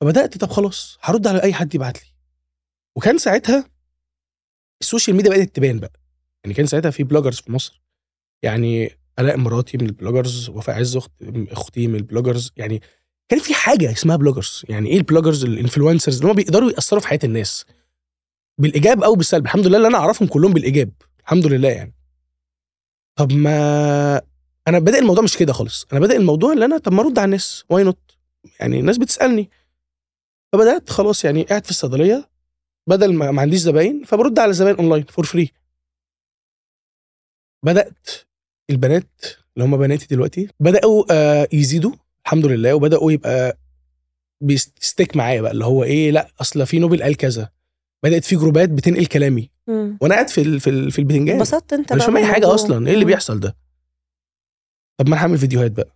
[0.00, 2.08] فبدأت طب خلاص هرد على أي حد يبعت لي.
[2.96, 3.64] وكان ساعتها
[4.80, 5.92] ال social media بدات تبان بقى.
[6.46, 7.82] يعني كان ساعتها في bloggers في مصر.
[8.42, 11.10] يعني ألاء مراتي من ال bloggers وفاء عز اخت
[11.50, 12.82] أختي من ال bloggers يعني
[13.28, 17.00] كان في حاجة اسمها bloggers يعني إيه ال bloggers ال influencers اللي هم بيقدروا يأثروا
[17.00, 17.64] في حياة الناس.
[18.60, 19.44] بالإيجاب أو بالسلب.
[19.44, 20.92] الحمد لله اللي أنا أعرفهم كلهم بالإيجاب.
[21.20, 21.94] الحمد لله يعني.
[23.18, 24.22] طب ما
[24.68, 25.86] أنا بادئ الموضوع مش كده خالص.
[25.92, 27.64] أنا بادئ الموضوع اللي أنا طب ما أرد على الناس.
[27.70, 28.16] why not
[28.60, 29.50] يعني الناس بتسألني.
[30.52, 32.28] فبدأت خلاص يعني قاعد في الصيدلية.
[32.88, 35.52] بدل ما, ما عنديش زباين فبرد على زباين online for free
[37.66, 38.08] بدأت
[38.70, 39.08] البنات
[39.56, 41.92] اللي هم بناتي دلوقتي بدأوا آه يزيدوا
[42.24, 43.58] الحمد لله وبدأوا يبقى
[44.40, 47.50] بيستيك معايا بقى اللي هو إيه لأ أصل في نوبل قال كذا
[48.04, 49.98] بدأت في جروبات بتنقل كلامي مم.
[50.00, 52.54] وأنا قاعد في ال- في ال- في البتنجان انبسطت انت مش فاهم أي حاجة.
[52.54, 53.04] أصلا إيه اللي.
[53.04, 53.56] بيحصل ده
[55.00, 55.94] طب ما أنا هعمل فيديوهات بقى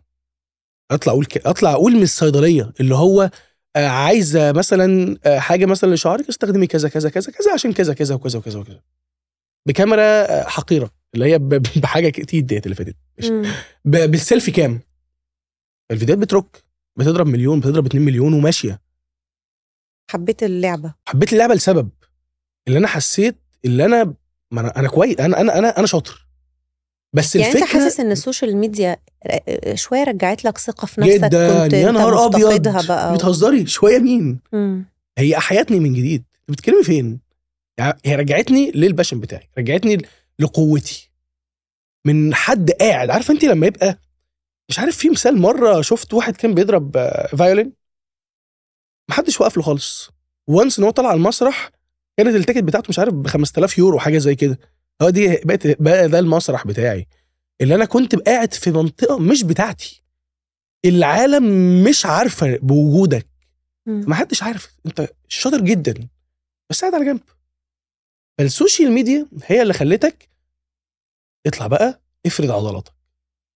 [0.90, 1.46] أطلع أقول ك...
[1.46, 3.30] أطلع أقول من الصيدلية اللي هو
[3.76, 8.14] آه عايزة مثلا آه حاجة مثلا لشعرك استخدمي كذا كذا كذا كذا عشان كذا كذا
[8.14, 8.80] وكذا وكذا وكذا
[9.68, 11.38] بكاميرا آه حقيرة اللي هي
[11.82, 12.96] بحاجة كتير ديت اللي فاتت.
[13.84, 14.80] بالسيلفي كام؟
[15.90, 16.64] الفيديوهات بترك
[16.98, 18.80] بتضرب مليون بتضرب 2 مليون وماشية.
[20.10, 20.94] حبيت اللعبة.
[21.08, 21.90] حبيت اللعبة لسبب.
[22.68, 24.14] اللي أنا حسيت اللي أنا
[24.50, 25.20] ما أنا أنا كويس.
[25.20, 26.26] أنا أنا أنا أنا شاطر.
[27.12, 28.96] بس يعني الفكرة انت حاسس إن ال social media
[29.74, 31.64] شوية رجعت لك ثقة في نفسك؟ جدا.
[31.64, 32.86] كنت يا نهار أبيض.
[32.86, 34.84] بقى بتهزري؟ شوية مين؟ مم.
[35.18, 36.24] هي احيتني من جديد.
[36.48, 37.20] بتتكلمي فين؟
[37.78, 39.48] يعني هي رجعتني لل passion بتاعي.
[39.58, 39.98] رجعتني
[40.40, 41.10] لقوتي.
[42.06, 43.98] من حد قاعد عارفة انت لما يبقى
[44.68, 47.72] مش عارف في مثال مرة شفت واحد كان بيضرب آه، violin
[49.10, 50.10] محدش واقف له خالص.
[50.48, 51.70] once ان هو طلع على المسرح
[52.16, 54.58] كانت ال ticket بتاعته مش عارف ب 5000 يورو حاجة زي كده.
[55.02, 57.06] هو دي بقت بقى ده المسرح بتاعي.
[57.60, 60.02] اللي أنا كنت قاعد في منطقة مش بتاعتي.
[60.84, 61.44] العالم
[61.84, 63.26] مش عارفة بوجودك.
[64.08, 64.76] ما حدش عارف.
[64.86, 66.08] انت شاطر جدا.
[66.70, 67.20] بس قاعد على جنب.
[68.38, 70.29] فال social media هي اللي خلتك
[71.46, 72.92] اطلع بقى افرد عضلاتك.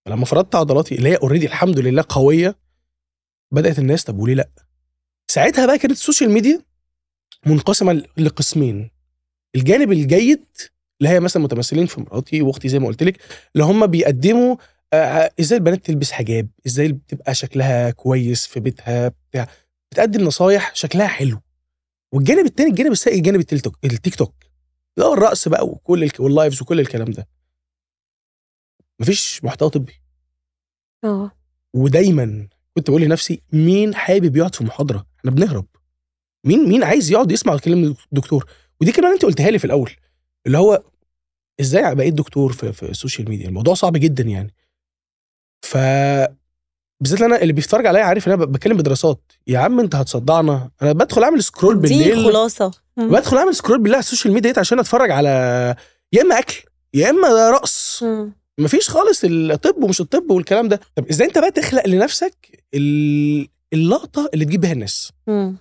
[0.07, 2.59] فلما فردت عضلاتي اللي هي already الحمد لله قوية
[3.53, 4.49] بدأت الناس طب وليه لأ؟
[5.31, 6.63] ساعتها بقى كانت ال social media
[7.47, 8.91] منقسمة لقسمين.
[9.57, 10.45] الجانب الجيد
[11.01, 13.19] اللي هي مثلا متمثلين في مراتي واختي زي ما قلت لك
[13.55, 14.57] اللي هم بيقدموا
[14.93, 19.49] آه، إزاي البنات تلبس حجاب إزاي بتبقى شكلها كويس في بيتها بتاع
[19.93, 21.41] بتقدم نصايح شكلها حلو.
[22.13, 23.41] والجانب التاني الجانب السيء جانب
[23.85, 24.35] التيك توك.
[24.97, 26.09] اللي هو الرقص بقى وكل.
[26.19, 27.29] وال lives وكل الكلام ده.
[29.05, 29.93] مفيش محتوى طبي.
[31.05, 31.31] آه.
[31.75, 35.67] ودايما كنت بقول لنفسي مين حابب يقعد في محاضرة؟ إحنا بنهرب.
[36.47, 39.93] مين مين عايز يقعد يسمع كلام الدكتور؟ ودي كمان انت قلتها لي في الأول
[40.47, 40.83] اللي هو
[41.61, 44.55] إزاي بقيت دكتور في, في ال social media؟ الموضوع صعب جدا يعني.
[45.63, 45.77] ف
[47.01, 49.33] بالذات أنا اللي بيتفرج عليا عارف إن أنا بتكلم بدراسات.
[49.47, 50.71] يا عم أنت هتصدعنا.
[50.83, 52.25] أنا بدخل أعمل سكرول دي بالليل.
[52.25, 52.71] خلاصة.
[52.97, 53.09] مم.
[53.09, 55.29] بدخل أعمل scroll بالله على ال social media عشان أتفرج على
[56.13, 56.63] يا إما أكل
[56.95, 58.05] يا إما رقص.
[58.59, 64.31] مفيش خالص الطب ومش الطب والكلام ده طب إزاي أنت بقى تخلق لنفسك ال- اللقطة
[64.35, 65.57] اللي تجيب بيها الناس مم.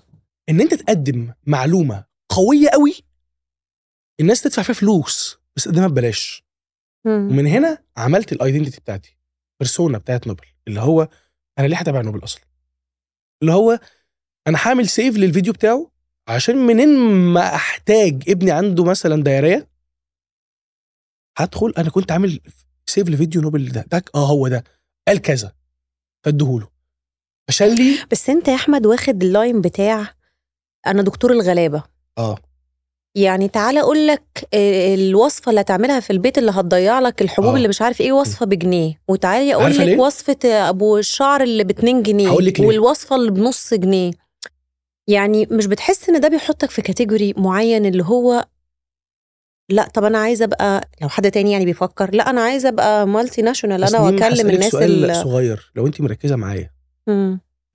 [0.49, 2.93] إن أنت تقدم معلومة قوية قوي
[4.19, 6.43] الناس تدفع فيها فلوس بس تقدمها ببلاش.
[7.05, 9.17] ومن هنا عملت ال identity بتاعتي
[9.59, 11.07] persona بتاعت نوبل اللي هو
[11.59, 12.41] أنا ليه هتابع نوبل أصلا
[13.41, 13.79] اللي هو
[14.47, 15.91] أنا هعمل save للفيديو بتاعه
[16.27, 16.89] عشان منين
[17.33, 19.67] ما أحتاج ابني عنده مثلا diarrhea
[21.37, 22.39] هدخل أنا كنت عامل
[22.85, 23.85] save لفيديو نوبل ده.
[23.91, 24.63] ده آه هو ده.
[25.07, 25.51] قال كذا.
[26.23, 26.67] فاديهوله
[27.49, 30.07] عشان لي بس أنت يا أحمد واخد ال line بتاع
[30.87, 31.83] أنا دكتور الغلابة.
[32.17, 32.37] آه.
[33.15, 37.57] يعني تعالى أقول لك آه، الوصفة اللي هتعملها في البيت اللي هتضيع لك الحبوب آه.
[37.57, 39.01] اللي مش عارف إيه وصفة بجنيه.
[39.07, 42.29] وتعالى أقول لك؟ وصفة أبو الشعر اللي ب 2 جنيه.
[42.59, 44.11] والوصفة اللي بنص جنيه.
[45.07, 48.45] يعني مش بتحس إن ده بيحطك في category معين اللي هو
[49.73, 53.83] لا طب أنا عايزة أبقى لو حد تاني يعني بيفكر لا أنا عايزة أبقى multinational
[53.83, 56.69] أنا وأكلم الناس سؤال اللي صغير لو انت مركزة معايا.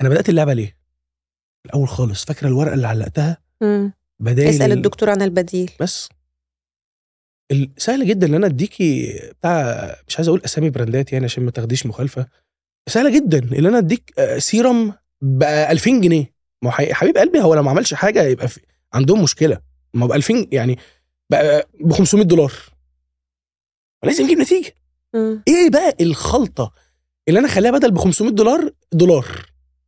[0.01, 0.77] أنا بدأت اللعبة ليه؟
[1.67, 3.93] الأول خالص فاكرة الورقة اللي علقتها؟ مم.
[4.21, 5.71] بدايل اسأل ال- الدكتور عن البديل.
[5.81, 6.09] بس.
[7.77, 11.87] سهل جدا إن أنا أديكي بتاع مش عايز أقول أسامي براندات يعني عشان ما تاخديش
[11.87, 12.27] مخالفة.
[12.89, 16.33] سهله جدا إن أنا أديك آه، سيرم ب 2000 جنيه.
[16.63, 18.61] ما هو حبيب قلبي هو لو ما عملش حاجة يبقى في
[18.95, 19.61] عندهم مشكلة.
[19.95, 20.79] ما ب 2000 يعني
[21.31, 22.53] بقى ب 500 دولار.
[24.05, 24.75] لازم يجيب نتيجة.
[25.15, 25.43] مم.
[25.49, 26.73] إيه بقى الخلطة
[27.29, 29.27] اللي أنا أخليها بدل ب 500 دولار؟ دولار.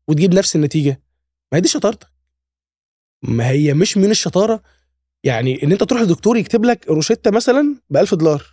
[0.08, 1.02] وتجيب نفس النتيجة.
[1.52, 2.08] ما هي دي شطارتك.
[3.22, 4.62] ما هي مش من الشطارة.
[5.24, 8.46] يعني إن أنت تروح لدكتور يكتب لك روشتة مثلا ب 1000 دولار.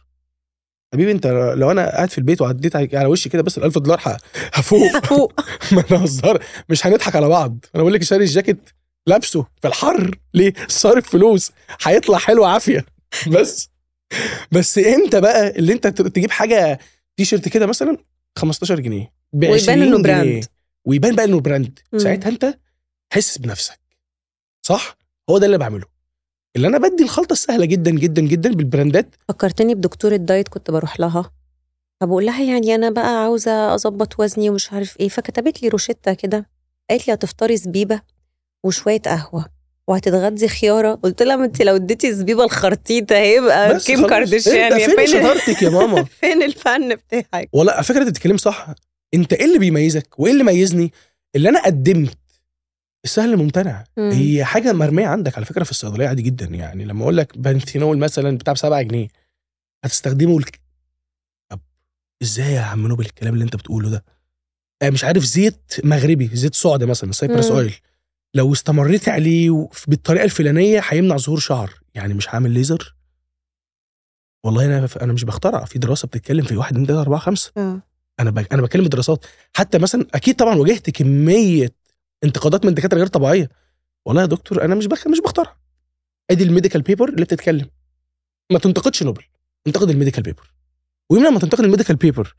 [0.94, 4.02] حبيبي أنت لو أنا قاعد في البيت وعديت على وشي كده بس ال 1000 دولار
[4.54, 5.06] هفوق.
[5.06, 5.34] فوق
[5.74, 7.66] ما أنا مش هنضحك على بعض.
[7.76, 8.70] أنا بقول لك شاري الجاكيت
[9.08, 10.20] لابسه في الحر.
[10.34, 11.52] ليه؟ صارف فلوس.
[11.82, 12.86] هيطلع حلو عافية.
[13.28, 13.70] بس
[14.52, 16.80] بس إمتى بقى اللي انت تجيب حاجة
[17.18, 17.98] تي شيرت كده مثلا؟
[18.38, 19.12] 15 جنيه.
[19.34, 20.46] ب ويبان 20 إنه جنيه، brand.
[20.86, 21.80] ويبان بقى إنه brand.
[21.98, 22.58] ساعتها انت
[23.14, 23.80] حس بنفسك.
[24.62, 24.98] صح؟
[25.30, 25.86] هو ده اللي بعمله.
[26.56, 29.16] اللي أنا بدي الخلطة السهلة جدا جدا جدا بالبراندات.
[29.28, 31.32] فكرتني بدكتورة diet كنت بروح لها.
[32.02, 35.10] فبقول لها يعني أنا بقى عاوزة أظبط وزني ومش عارف إيه.
[35.10, 36.50] فكتبت لي روشتة كده.
[36.90, 38.02] قالت لي هتفطري زبيبة.
[38.64, 39.46] وشوية قهوة
[39.88, 40.94] وهتتغدي خيارة.
[40.94, 44.08] قلت لها ما انت لو اديتي زبيبة لخرتيتة هيبقى كيم.
[44.08, 48.38] كارديشيان يا فين فين شطارتك يا ماما؟ فين الفن بتاعك؟ والله على فكرة انت بتتكلم
[48.38, 48.68] صح.
[49.14, 50.92] انت إيه اللي بيميزك؟ وايه اللي ميزني؟
[51.36, 52.18] اللي أنا قدمت
[53.06, 53.84] السهل الممتنع.
[53.98, 54.12] مم.
[54.12, 56.86] هي حاجة مرمية عندك على فكرة في الصيدلية عادي جدا يعني.
[56.86, 59.08] لما أقول لك بنثينول مثلا بتاع ب 7 جنيه
[59.86, 60.60] هتستخدمه لك.
[61.52, 61.60] طب
[62.22, 64.04] إزاي يا عم نوبل الكلام اللي أنت بتقوله ده؟
[64.82, 67.52] آه مش عارف زيت مغربي زيت سعد مثلا سايبرس.
[67.52, 67.76] أويل.
[68.34, 71.74] لو استمريت عليه بالطريقة الفلانية هيمنع ظهور شعر.
[71.96, 72.96] يعني مش هعمل ليزر
[74.46, 75.66] والله أنا أنا مش بخترع.
[75.66, 77.82] في دراسة بتتكلم في 1 2 3 4 5 آه.
[78.20, 78.38] أنا ب...
[78.52, 81.70] أنا بتكلم بدراسات حتى مثلا أكيد طبعا واجهت كمية
[82.24, 83.50] انتقادات من دكاترة غير طبيعية.
[84.06, 85.08] والله يا دكتور أنا مش بخ...
[85.08, 85.58] مش بخترع.
[86.32, 87.70] أدي ال medical paper اللي بتتكلم.
[88.52, 89.24] ما تنتقدش نوبل.
[89.68, 90.54] انتقد ال medical paper
[91.10, 92.36] ويوم لما تنتقد ال medical paper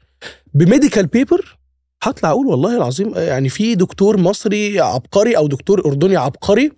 [0.55, 1.59] ب medical paper
[2.03, 6.73] هطلع أقول والله العظيم يعني في دكتور مصري عبقري أو دكتور أردني عبقري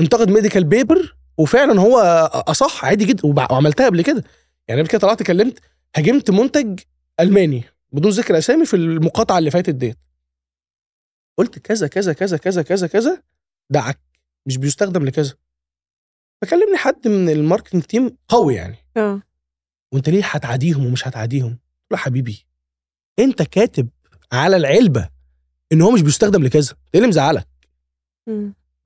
[0.00, 1.98] انتقد medical paper وفعلا هو
[2.34, 4.24] أصح عادي جدا وعملتها قبل كده.
[4.68, 5.58] يعني قبل كده طلعت اتكلمت
[5.96, 6.80] هاجمت منتج
[7.20, 9.98] ألماني بدون ذكر أسامي في المقاطعة اللي فاتت ديت.
[11.38, 13.22] قلت كذا كذا كذا كذا كذا كذا
[13.70, 14.00] ده عك
[14.46, 15.34] مش بيستخدم لكذا.
[16.42, 18.76] فكلمني حد من ال marketing team قوي يعني.
[18.96, 19.22] آه.
[19.92, 22.46] وأنت ليه هتعاديهم ومش هتعاديهم؟ قلت له حبيبي
[23.18, 23.88] أنت كاتب
[24.32, 25.08] على العلبة
[25.72, 27.48] إن هو مش بيستخدم لكذا، إيه اللي مزعلك؟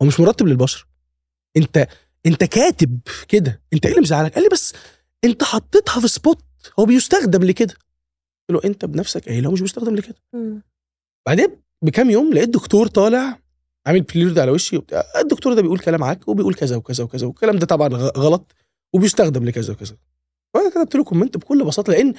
[0.02, 0.86] هو مش مرتب للبشر.
[1.56, 1.88] أنت
[2.26, 4.72] أنت كاتب كده، أنت إيه اللي مزعلك؟ قال لي بس
[5.24, 6.44] أنت حطيتها في spot
[6.78, 7.74] هو بيستخدم لكده.
[8.48, 10.16] قلت له أنت بنفسك قايل هو مش بيستخدم لكده.
[11.26, 11.48] بعدين
[11.82, 13.38] بكام يوم لقيت دكتور طالع
[13.86, 17.58] عامل blurred على وشي وبتاع الدكتور ده بيقول كلام عك وبيقول كذا وكذا وكذا والكلام
[17.58, 18.52] ده طبعا غلط
[18.94, 19.96] وبيستخدم لكذا وكذا
[20.54, 22.14] وأنا كتبت له comment بكل بساطة لأن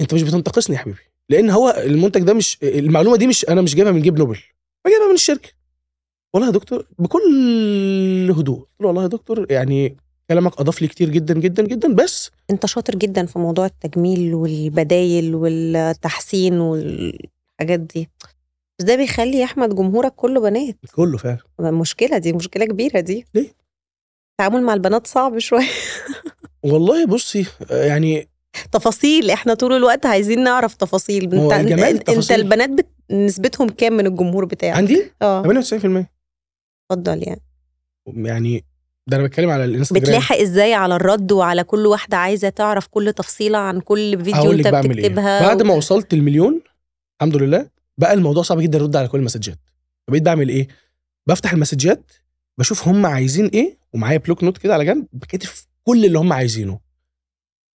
[0.00, 1.00] أنت مش بتنتقدني يا حبيبي
[1.32, 4.38] لأن هو المنتج ده مش المعلومة دي مش أنا مش جايبها من جيب نوبل.
[4.86, 5.48] أنا جايبها من الشركة.
[6.34, 8.58] والله يا دكتور بكل هدوء.
[8.58, 9.96] قلت له والله يا دكتور يعني
[10.30, 12.30] كلامك أضاف لي كتير جدا جدا جدا بس.
[12.50, 18.10] أنت شاطر جدا في موضوع التجميل والبدايل والتحسين والحاجات دي.
[18.78, 20.76] بس ده بيخلي يا أحمد جمهورك كله بنات.
[20.94, 21.40] كله فعلا.
[21.60, 23.24] مشكلة دي مشكلة كبيرة دي.
[23.34, 23.52] ليه؟
[24.32, 25.68] التعامل مع البنات صعب شوية.
[26.62, 28.28] والله بصي يعني
[28.72, 31.34] تفاصيل إحنا طول الوقت عايزين نعرف تفاصيل.
[31.34, 32.30] انت انت, أنت.
[32.32, 32.86] البنات بت...
[33.10, 35.42] نسبتهم كام من الجمهور بتاعك؟ عندي؟ آه.
[35.42, 35.46] 98%
[36.90, 37.40] اتفضل يعني.
[38.16, 38.64] يعني
[39.06, 40.02] ده أنا بتكلم على الإنستجرام.
[40.04, 44.68] بتلاحق إزاي على الرد وعلى كل واحدة عايزة تعرف كل تفصيلة عن كل فيديو أنت
[44.68, 46.60] بعمل بتكتبها إيه بعد ما وصلت المليون
[47.22, 47.66] الحمد لله
[47.98, 49.58] بقى الموضوع صعب جدا أرد على كل المسجات.
[50.08, 50.68] فبقيت بعمل إيه؟
[51.26, 52.10] بفتح المسجات
[52.58, 55.48] بشوف هم عايزين إيه ومعايا block note كده على جنب بكتب
[55.84, 56.78] كل اللي هم عايزينه.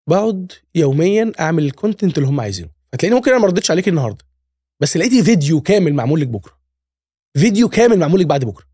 [0.08, 2.70] بقعد يوميا أعمل ال content اللي هم عايزينه.
[2.94, 4.26] هتلاقيني ممكن أنا ما ردتش عليك النهارده
[4.80, 6.58] بس لقيتي فيديو كامل معمول لك بكرة.
[7.38, 8.66] فيديو كامل معمول لك بعد بكرة.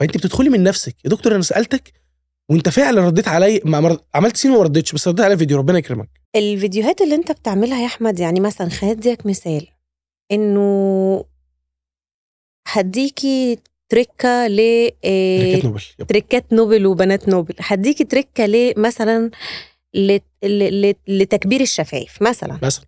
[0.00, 1.92] فأنت بتدخلي من نفسك يا دكتور أنا سألتك
[2.50, 5.78] وأنت فعلا رديت علي ما ما- عملت سين وما ردتش بس رديت علي فيديو ربنا
[5.78, 6.08] يكرمك.
[6.36, 9.66] الفيديوهات اللي أنت بتعملها يا أحمد يعني مثلا أديك مثال
[10.32, 11.24] إنه
[12.68, 14.58] هديكي تركة ل
[15.04, 16.06] إيه، تركات نوبل يب.
[16.06, 17.54] تركات نوبل وبنات نوبل.
[17.60, 19.30] هديكي تركة ل مثلا
[21.08, 22.58] لتكبير الشفايف مثلا.
[22.62, 22.84] مثلا.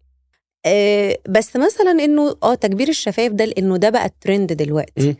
[0.67, 5.07] آه، بس مثلا إنه آه تكبير الشفايف ده لإنه ده بقى الترند دلوقتي.
[5.07, 5.17] مم.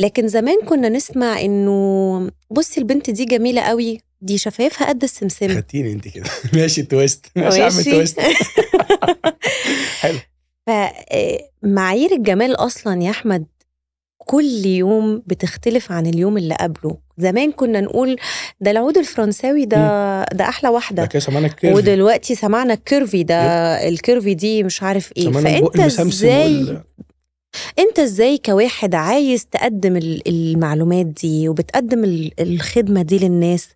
[0.00, 5.92] لكن زمان كنا نسمع إنه بصي البنت دي جميلة قوي دي شفايفها قد السمسم خدتيني
[5.92, 6.24] أنت كده.
[6.54, 7.90] ماشي twist ماشي ماشي.
[7.90, 8.20] twist
[10.00, 10.18] حلو.
[10.66, 13.46] فمعايير الجمال أصلا يا أحمد
[14.30, 16.96] كل يوم بتختلف عن اليوم اللي قبله.
[17.18, 18.16] زمان كنا نقول
[18.60, 19.76] ده العود الفرنساوي ده
[20.24, 21.76] ده أحلى ده واحدة سمعنا ال curvy.
[21.76, 23.34] ودلوقتي سمعنا ال curvy ده
[23.88, 25.30] ال curvy دي مش عارف إيه.
[25.30, 26.82] فأنت إزاي وال-
[27.78, 33.68] أنت إزاي كواحد عايز تقدم ال- المعلومات دي وبتقدم ال- الخدمة دي للناس؟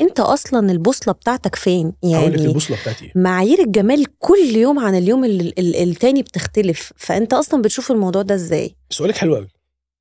[0.00, 3.12] أنت أصلا البوصلة بتاعتك فين؟ يعني البوصلة بتاعتي.
[3.14, 6.92] معايير الجمال كل يوم عن اليوم ال- ال- التاني بتختلف.
[6.96, 9.48] فأنت أصلا بتشوف الموضوع ده إزاي؟ سؤالك حلو قوي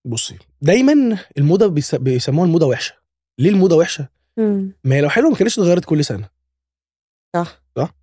[0.05, 2.93] بصي دايما الموضة بيس- بيسموها الموضة وحشة.
[3.39, 4.09] ليه الموضة وحشة؟
[4.83, 6.29] ما هي لو حلوة ما كانتش اتغيرت كل سنة.
[7.77, 7.95] صح.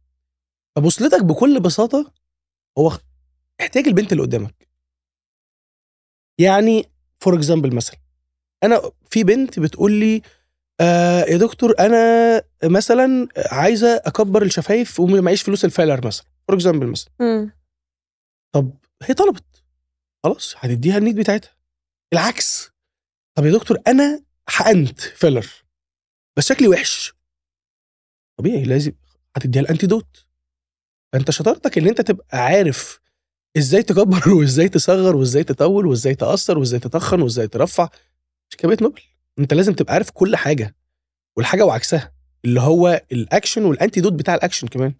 [0.76, 2.12] فبوصلتك بكل بساطة
[2.78, 2.98] هو
[3.60, 4.68] احتياج البنت اللي قدامك.
[6.38, 6.88] يعني
[7.20, 7.96] for example مثلا
[8.62, 10.22] أنا في بنت بتقول لي
[10.80, 11.96] آه يا دكتور أنا
[12.64, 16.26] مثلا عايزة أكبر الشفايف ومعيش فلوس ال filler مثلا.
[16.48, 17.10] for example مثلا.
[17.20, 17.52] مم.
[18.52, 19.44] طب هي طلبت.
[20.24, 21.50] خلاص هتديها ال need بتاعتها.
[22.12, 22.70] العكس.
[23.34, 25.46] طب يا دكتور أنا حقنت filler
[26.36, 27.12] بس شكلي وحش.
[28.38, 28.92] طبيعي لازم
[29.36, 30.26] هتديها ال antidote.
[31.12, 33.00] فأنت شطارتك إن أنت تبقى عارف
[33.56, 37.88] إزاي تكبر وإزاي تصغر وإزاي تطول وإزاي تقصر وإزاي تتخن وإزاي ترفع.
[38.50, 39.02] مش كده نوبل.
[39.38, 40.76] أنت لازم تبقى عارف كل حاجة
[41.36, 42.12] والحاجة وعكسها
[42.44, 44.94] اللي هو ال action وال antidote بتاع الأكشن كمان.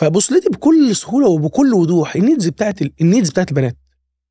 [0.00, 3.76] فبوصلتي بكل سهولة وبكل وضوح ال needs بتاعت ال- ال needs بتاعت البنات.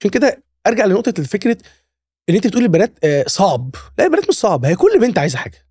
[0.01, 1.57] عشان كده أرجع لنقطة الفكرة
[2.29, 3.75] ان انت بتقولي البنات آه، صعب.
[3.97, 4.65] لا البنات مش صعب.
[4.65, 5.67] هي كل بنت عايزة حاجة.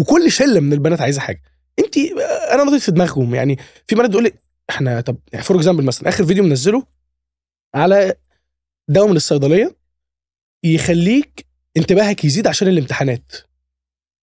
[0.00, 1.42] وكل شلة من البنات عايزة حاجة.
[1.78, 3.34] انت آه، أنا نطيت في دماغهم.
[3.34, 4.32] يعني في بنات تقول لي
[4.70, 6.86] إحنا طب for example مثلا آخر فيديو منزله
[7.74, 8.14] على
[8.88, 9.76] دواء من الصيدليه
[10.64, 13.32] يخليك انتباهك يزيد عشان الامتحانات.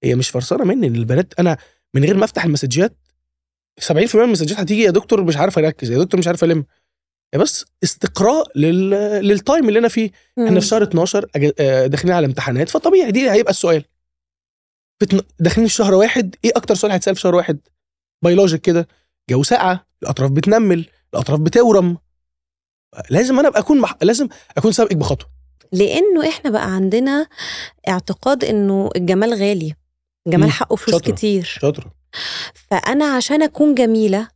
[0.04, 0.88] هي مش فرصانة مني.
[0.88, 1.58] ان البنات أنا
[1.94, 2.98] من غير ما أفتح المسجات
[3.82, 6.66] 70% من المسجات هتيجي يا دكتور مش عارف اركز يا دكتور مش عارف الم
[7.36, 8.90] بس استقراء لل...
[9.28, 10.12] لل time اللي أنا فيه.
[10.46, 13.84] إحنا في شهر 12 أج- آه، داخلين على امتحانات فطبيعي دي هيبقى السؤال.
[15.40, 17.60] داخلين في شهر واحد إيه أكتر سؤال هيتسأل في شهر واحد؟
[18.24, 18.88] بيولوجيك كده.
[19.30, 21.98] جو ساقعة الأطراف بتنمل الأطراف بتورم.
[23.10, 23.96] لازم أنا أبقى أكون مح...
[24.02, 25.30] لازم أكون سابقك بخطوة.
[25.72, 27.28] لأنه إحنا بقى عندنا
[27.88, 29.74] اعتقاد إنه الجمال غالي.
[30.28, 30.52] الجمال مم.
[30.52, 31.14] حقه فلوس شاطرة.
[31.16, 31.44] كتير.
[31.44, 31.92] شاطرة.
[32.54, 34.28] فأنا عشان أكون جميلة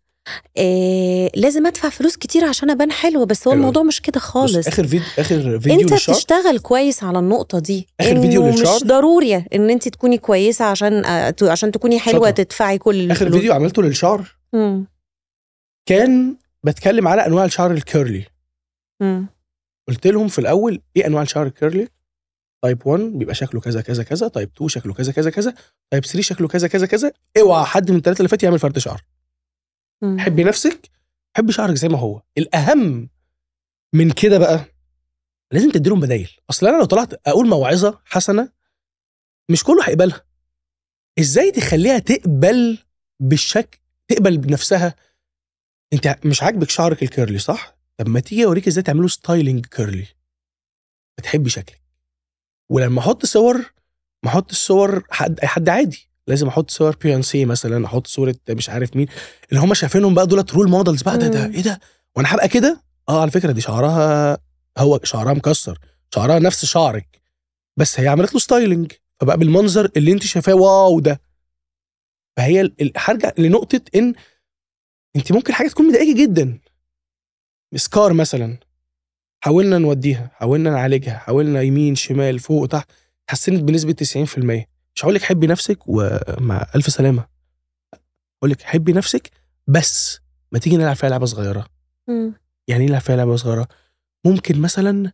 [0.58, 3.54] إيه لازم ادفع فلوس كتير عشان ابان حلوة بس هو.
[3.54, 7.88] الموضوع مش كده خالص آخر فيديو آخر فيديو انت للشعر بتشتغل كويس على النقطة دي
[8.00, 8.76] آخر فيديو للشعر.
[8.76, 12.44] مش ضروري إن انت تكوني كويسة عشان آه، عشان تكوني حلوة شاطرة.
[12.44, 14.86] تدفعي كل آخر الفلوس فيديو عملته للشعر مم.
[15.86, 18.26] كان بتكلم على أنواع الشعر ال curly
[19.02, 19.26] مم.
[19.88, 21.88] قلت لهم في الأول إيه أنواع الشعر ال curly
[22.63, 25.54] type 1 بيبقى شكله كذا كذا كذا type 2 شكله كذا كذا كذا
[25.91, 29.02] type 3 شكله كذا كذا كذا اوعى حد من الثلاثه اللي فات يعمل فرد شعر
[30.02, 30.20] مم.
[30.20, 30.90] حبي نفسك
[31.38, 32.22] حبي شعرك زي ما هو.
[32.38, 33.10] الأهم
[33.94, 34.66] من كده بقى
[35.52, 36.30] لازم تديلهم بدايل.
[36.50, 38.52] أصل أنا لو طلعت أقول موعظة حسنة
[39.52, 40.26] مش كله هيقبلها.
[41.20, 42.78] إزاي تخليها تقبل
[43.20, 44.96] بالشكل تقبل بنفسها؟
[45.94, 50.08] أنت مش عاجبك شعرك ال curly صح؟ طب ما تيجي أوريك إزاي تعمله styling curly.
[51.18, 51.82] بتحبي شكلك.
[52.70, 53.74] ولما أحط صور
[54.24, 56.10] ما أحطش صور حد حد عادي.
[56.28, 59.08] لازم أحط صور بيونسي مثلا أحط صورة مش عارف مين.
[59.50, 61.46] اللي هم شايفينهم بقى دولت role models بقى ده ده.
[61.46, 61.80] إيه ده؟
[62.16, 64.38] وأنا هبقى كده؟ آه على فكرة دي شعرها
[64.78, 65.80] هو شعرها مكسر
[66.16, 67.22] شعرها نفس شعرك
[67.78, 71.22] بس هي عملت له styling فبقى بالمنظر اللي انت شايفاه واو ده.
[72.38, 74.14] فهي هرجع لنقطة إن
[75.16, 76.60] انت ممكن حاجة تكون مضايقاكي جدا.
[77.76, 78.58] سكار مثلا
[79.44, 82.92] حاولنا نوديها حاولنا نعالجها حاولنا يمين شمال فوق تحت
[83.30, 83.96] حسنت بنسبة
[84.66, 87.27] 90% مش هقول لك حبي نفسك ومع ألف سلامة.
[88.38, 89.32] أقول لك حبي نفسك
[89.67, 90.19] بس
[90.51, 91.67] ما تيجي نلعب فيها لعبة صغيرة.
[92.08, 92.34] مم.
[92.67, 93.67] يعني نلعب فيها لعبة صغيرة.
[94.25, 95.12] ممكن مثلا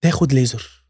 [0.00, 0.84] تاخد ليزر.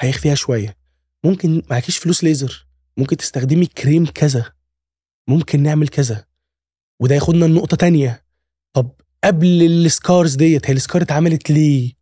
[0.00, 0.76] هيخفيها شوية.
[1.24, 2.66] ممكن معكيش فلوس ليزر.
[2.96, 4.52] ممكن تستخدمي كريم كذا.
[5.28, 6.26] ممكن نعمل كذا.
[7.00, 8.24] وده ياخدنا لنقطة تانية.
[8.72, 8.90] طب
[9.24, 11.92] قبل ال scars ديت هي ال scar اتعملت ليه؟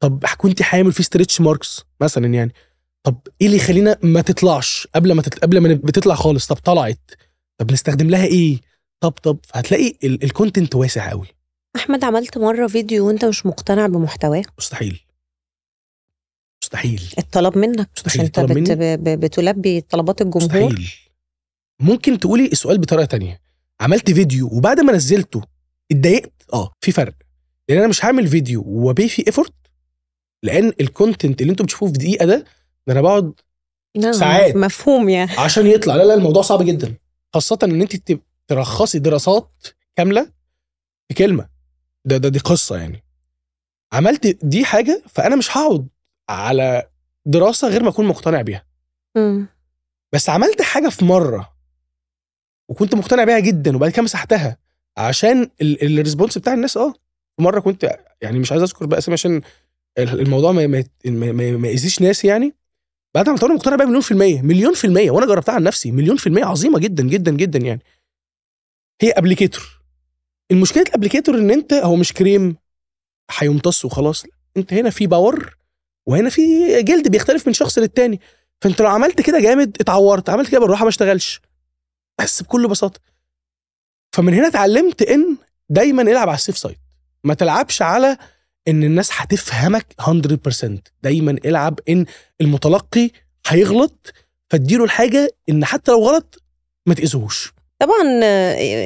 [0.00, 2.52] طب كنت حامل في stretch marks مثلا يعني.
[3.02, 6.46] طب إيه اللي يخلينا ما تطلعش؟ قبل ما تطلع قبل ما بتطلع خالص.
[6.46, 7.10] طب طلعت.
[7.58, 8.60] طب نستخدم لها إيه؟
[9.00, 9.38] طب طب.
[9.54, 11.26] هتلاقي ال content واسع قوي
[11.76, 15.00] أحمد عملت مرة فيديو وأنت مش مقتنع بمحتواه؟ مستحيل.
[16.62, 17.02] مستحيل.
[17.18, 17.90] الطلب منك.
[17.96, 18.20] مستحيل.
[18.20, 18.70] أنت بت...
[18.70, 19.16] مني.
[19.16, 20.42] بتلبي طلبات الجمهور.
[20.42, 20.90] مستحيل.
[21.80, 23.40] ممكن تقولي السؤال بطريقة تانية.
[23.80, 25.42] عملت فيديو وبعد ما نزلته
[25.92, 26.72] اتضايقت؟ آه.
[26.80, 27.14] في فرق.
[27.68, 29.52] لأن أنا مش هعمل فيديو وبي فيه effort
[30.42, 32.44] لأن ال content اللي أنتم بتشوفوه في دقيقة ده
[32.88, 33.32] ده أنا بقعد
[34.12, 34.56] ساعات.
[34.56, 35.30] مفهوم يعني.
[35.38, 35.94] عشان يطلع.
[35.96, 36.94] لا لا الموضوع صعب جدا.
[37.34, 38.12] خاصة إن انت
[38.46, 40.32] ترخصي دراسات كاملة
[41.08, 41.48] في كلمه
[42.04, 43.04] ده ده دي قصة يعني.
[43.92, 45.88] عملت دي حاجة فأنا مش هقعد
[46.28, 46.88] على
[47.26, 48.66] دراسة غير ما أكون مقتنع بيها.
[50.12, 51.52] بس عملت حاجة في مرة
[52.68, 54.58] وكنت مقتنع بيها جدا وبعد كده مسحتها
[54.96, 56.76] عشان ال- الريسبونس بتاع الناس.
[56.76, 56.92] آه.
[57.36, 59.36] في مرة كنت يعني مش عايز أذكر بقى أسامي عشان
[59.98, 62.54] ال- الموضوع ما ما ما- ما- ما يأذيش ناس يعني.
[63.14, 65.90] بعد ما أنا مقتنع بيها مليون في المية مليون في المية وأنا جربتها عن نفسي
[65.90, 67.82] مليون في المية عظيمة جدا جدا جدا يعني.
[69.02, 69.80] هي applicator.
[70.50, 72.56] المشكلة ال applicator إن أنت هو مش كريم
[73.38, 74.24] هيمتص وخلاص.
[74.24, 74.30] لا.
[74.56, 75.56] أنت هنا في power
[76.06, 76.42] وهنا في
[76.82, 78.20] جلد بيختلف من شخص للتاني.
[78.60, 80.30] فأنت لو عملت كده جامد اتعورت.
[80.30, 81.40] عملت كده بالراحة ما اشتغلش.
[82.20, 83.00] بس بكل بساطة.
[84.12, 85.36] فمن هنا اتعلمت إن
[85.68, 86.76] دايما العب على ال safe side.
[87.24, 88.18] ما تلعبش على
[88.68, 92.04] إن الناس هتفهمك 100% دايما العب إن
[92.40, 93.10] المتلقي
[93.46, 94.12] هيغلط
[94.50, 96.42] فاديله الحاجة إن حتى لو غلط
[96.86, 98.02] ما تاذوش طبعا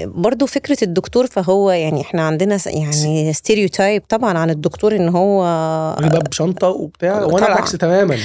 [0.04, 5.42] برضو فكرة الدكتور فهو يعني إحنا عندنا يعني stereotype طبعا عن الدكتور إن هو
[6.00, 7.46] بقى بشنطة وبتاع وأنا.
[7.46, 8.18] العكس تماما.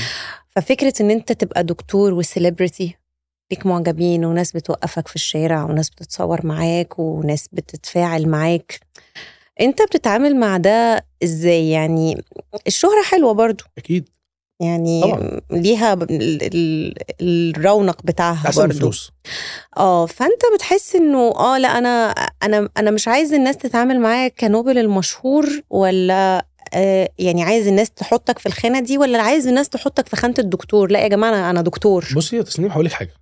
[0.55, 2.95] ففكرة إن أنت تبقى دكتور و celebrity
[3.51, 8.79] ليك معجبين وناس بتوقفك في الشارع وناس بتتصور معاك وناس بتتفاعل معاك.
[9.61, 12.23] انت بتتعامل مع ده إزاي؟ يعني
[12.67, 13.63] الشهرة حلوة برضو.
[13.77, 14.09] أكيد.
[14.61, 15.41] يعني طبعاً.
[15.51, 15.97] ليها
[17.21, 18.61] الرونق بتاعها برضو.
[18.71, 19.11] الفلوس
[19.77, 22.09] آه فأنت بتحس إنه آه لأ أنا
[22.43, 28.39] أنا أنا مش عايز الناس تتعامل معايا كنوبل المشهور ولا آه يعني عايز الناس تحطك
[28.39, 31.61] في الخانة دي ولا عايز الناس تحطك في خانة الدكتور؟ لأ يا جماعة أنا أنا
[31.61, 32.07] دكتور.
[32.15, 33.13] بصي يا تسنيم هقول لك حاجة.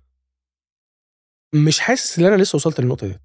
[1.54, 3.18] مش حاسس إن أنا لسه وصلت للنقطة دي.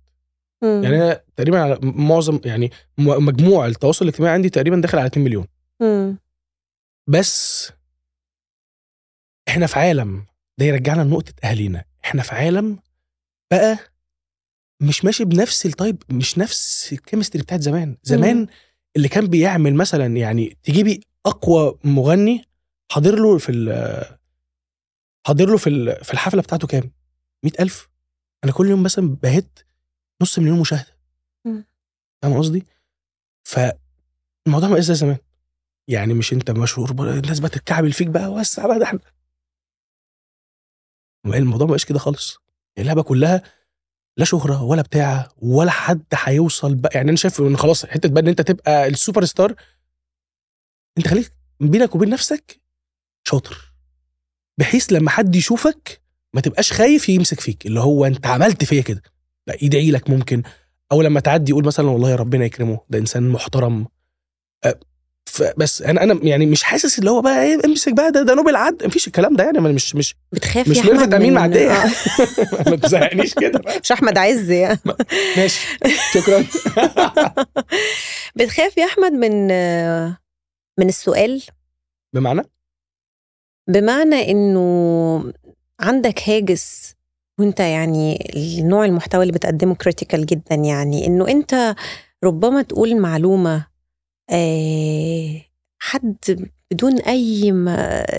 [0.63, 0.83] مم.
[0.83, 5.47] يعني أنا تقريبا على معظم يعني مجموع التواصل الاجتماعي عندي تقريبا داخل على 2 مليون.
[5.81, 6.17] مم.
[7.09, 7.71] بس
[9.49, 10.25] إحنا في عالم
[10.59, 11.83] ده يرجعنا لنقطة أهالينا.
[12.05, 12.79] إحنا في عالم
[13.51, 13.77] بقى
[14.81, 17.97] مش ماشي بنفس ال type مش نفس ال chemistry بتاعت زمان.
[18.03, 18.47] زمان
[18.95, 22.45] اللي كان بيعمل مثلا يعني تجيبي أقوى مغني
[22.91, 23.51] حاضر له في
[25.27, 26.91] حاضر له في في الحفلة بتاعته كام؟
[27.43, 27.89] 100000
[28.43, 29.59] أنا كل يوم مثلا بهت
[30.21, 30.97] نص مليون مشاهدة.
[32.21, 32.63] فاهم قصدي؟
[33.43, 35.17] فالموضوع ما زي زمان.
[35.87, 38.99] يعني مش انت مشهور الناس بقى تتكعبل فيك بقى وسع بقى ده إحنا
[41.25, 42.37] الموضوع ما بقاش كده خالص.
[42.77, 43.43] اللعبة كلها
[44.17, 46.91] لا شهرة ولا بتاع ولا حد هيوصل بقى.
[46.95, 49.55] يعني أنا شايف إن خلاص حتة بقى إن أنت تبقى السوبر ستار.
[50.97, 52.61] أنت خليك بينك وبين نفسك
[53.27, 53.73] شاطر.
[54.57, 56.01] بحيث لما حد يشوفك
[56.33, 57.65] ما تبقاش خايف يمسك فيك.
[57.65, 59.01] اللي هو أنت عملت فيا كده.
[59.47, 60.43] لا يدعي لك ممكن.
[60.91, 63.87] أو لما تعدي يقول مثلا والله يا ربنا يكرمه ده إنسان محترم.
[65.57, 68.55] بس أنا أنا يعني مش حاسس اللي هو بقى إيه امسك بقى ده ده نوبل
[68.55, 71.71] عد مفيش الكلام ده يعني أنا مش مش بتخاف مش يا ميرفت أمين معدية.
[71.71, 71.89] آه،
[72.69, 73.61] ما تزهقنيش كده.
[73.83, 74.79] مش أحمد عز يعني.
[75.37, 75.67] ماشي.
[76.13, 76.45] شكرا.
[78.35, 79.47] بتخاف يا أحمد من
[80.79, 81.43] من السؤال؟
[82.13, 82.41] بمعنى؟
[83.67, 85.33] بمعنى إنه
[85.79, 86.95] عندك هاجس
[87.41, 91.75] وانت يعني النوع المحتوى اللي بتقدمه critical جدا يعني إنه أنت
[92.23, 93.65] ربما تقول معلومة
[94.29, 95.41] آه،
[95.79, 96.15] حد
[96.71, 97.53] بدون أي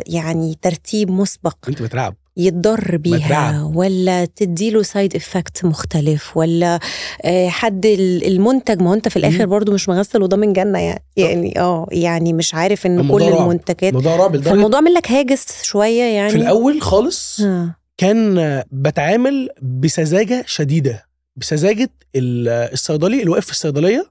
[0.07, 3.77] يعني ترتيب مسبق انت بترعب يتضر بيها بترعب.
[3.77, 6.81] ولا تديله side effect مختلف ولا
[7.25, 9.47] آه، حد ال- المنتج ما هو أنت في الآخر.
[9.47, 13.43] برضو مش مغسل وضامن جنة يعني يعني آه يعني مش عارف إن كل الموضوع.
[13.43, 17.77] المنتجات الموضوع رعب لدرجة فالموضوع عامل لك هاجس شوية يعني في الأول خالص آه.
[17.97, 18.37] كان
[18.73, 24.11] بتعامل بسذاجة شديدة بسذاجة ال- الصيدلي اللي واقف في الصيدلية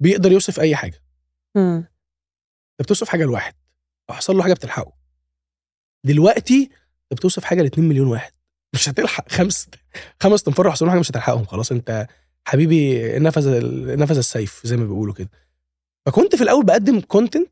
[0.00, 1.02] بيقدر يوصف أي حاجة.
[1.76, 1.86] أنت
[2.80, 3.54] بتوصف حاجة لواحد
[4.08, 4.92] لو حصل له حاجة بتلحقه.
[6.04, 6.62] دلوقتي
[7.12, 8.32] أنت بتوصف حاجة ل 2 مليون واحد.
[8.74, 9.28] مش هتلحق.
[9.28, 9.68] خمس
[10.20, 11.44] خمس تنفار حصلوا حاجة مش هتلحقهم.
[11.44, 12.06] خلاص أنت
[12.44, 13.60] حبيبي نفذ
[13.96, 15.30] نفذ السيف زي ما بيقولوا كده.
[16.06, 17.50] فكنت في الأول بقدم content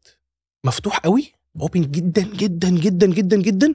[0.66, 3.74] مفتوح قوي open جدا جدا جدا جدا جدا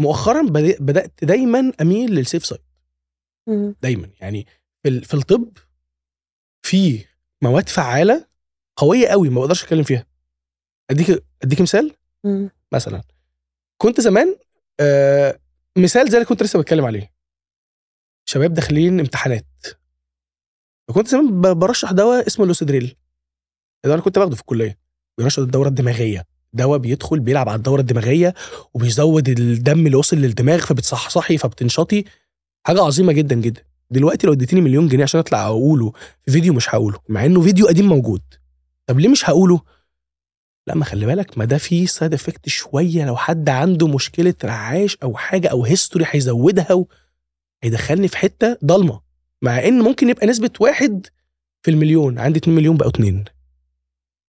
[0.00, 0.42] مؤخرا
[0.80, 2.62] بدأت دايما أميل لل safe side.
[3.82, 4.10] دايما.
[4.20, 4.46] يعني
[4.82, 5.58] في ال- في الطب
[6.66, 7.04] في
[7.42, 8.26] مواد فعالة
[8.76, 10.06] قوية قوي ما بقدرش أتكلم فيها.
[10.90, 11.94] أديك أديك مثال؟
[12.24, 12.50] مم.
[12.72, 13.02] مثلا.
[13.82, 14.36] كنت زمان
[14.80, 15.38] آه
[15.78, 17.12] مثال زي اللي كنت لسه بتكلم عليه.
[18.28, 19.46] شباب داخلين امتحانات.
[20.88, 22.82] فكنت زمان برشح دواء اسمه لوسيدريل.
[23.76, 24.78] الدواء اللي كنت باخده في الكلية.
[25.18, 26.26] بيرشح الدورة الدماغية.
[26.52, 28.34] دواء بيدخل بيلعب على الدورة الدماغية
[28.74, 32.04] وبيزود الدم اللي وصل للدماغ فبتصحصحي فبتنشطي.
[32.66, 33.62] حاجة عظيمة جدا جدا.
[33.90, 35.92] دلوقتي لو اديتيني مليون جنيه عشان اطلع اقوله
[36.24, 38.22] في فيديو مش هقوله مع انه فيديو قديم موجود.
[38.86, 39.60] طب ليه مش هقوله؟
[40.66, 43.06] لا ما خلي بالك ما ده فيه side effect شوية.
[43.06, 46.88] لو حد عنده مشكلة رعاش أو حاجة أو history هيزودها و...
[47.62, 49.00] هيدخلني في حتة ضلمة.
[49.42, 51.06] مع إن ممكن يبقى نسبة واحد
[51.62, 53.24] في المليون عندي 2 مليون بقوا اتنين.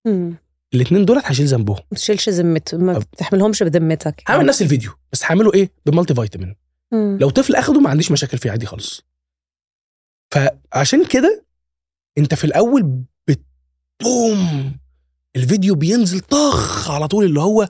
[0.05, 0.35] مم.
[0.73, 1.79] الاثنين دولت هشيل ذنبهم.
[1.91, 2.99] ما تشيلش ذمتهم.
[2.99, 4.23] بتحملهمش بذمتك.
[4.27, 6.55] هعمل نفس الفيديو بس هعمله إيه؟ ب multivitamin.
[6.91, 7.17] مم.
[7.21, 9.05] لو طفل أخده ما عنديش مشاكل فيه عادي خالص.
[10.33, 11.45] فعشان كده
[12.17, 14.77] أنت في الأول بتبوم
[15.35, 17.69] الفيديو بينزل طخ على طول اللي هو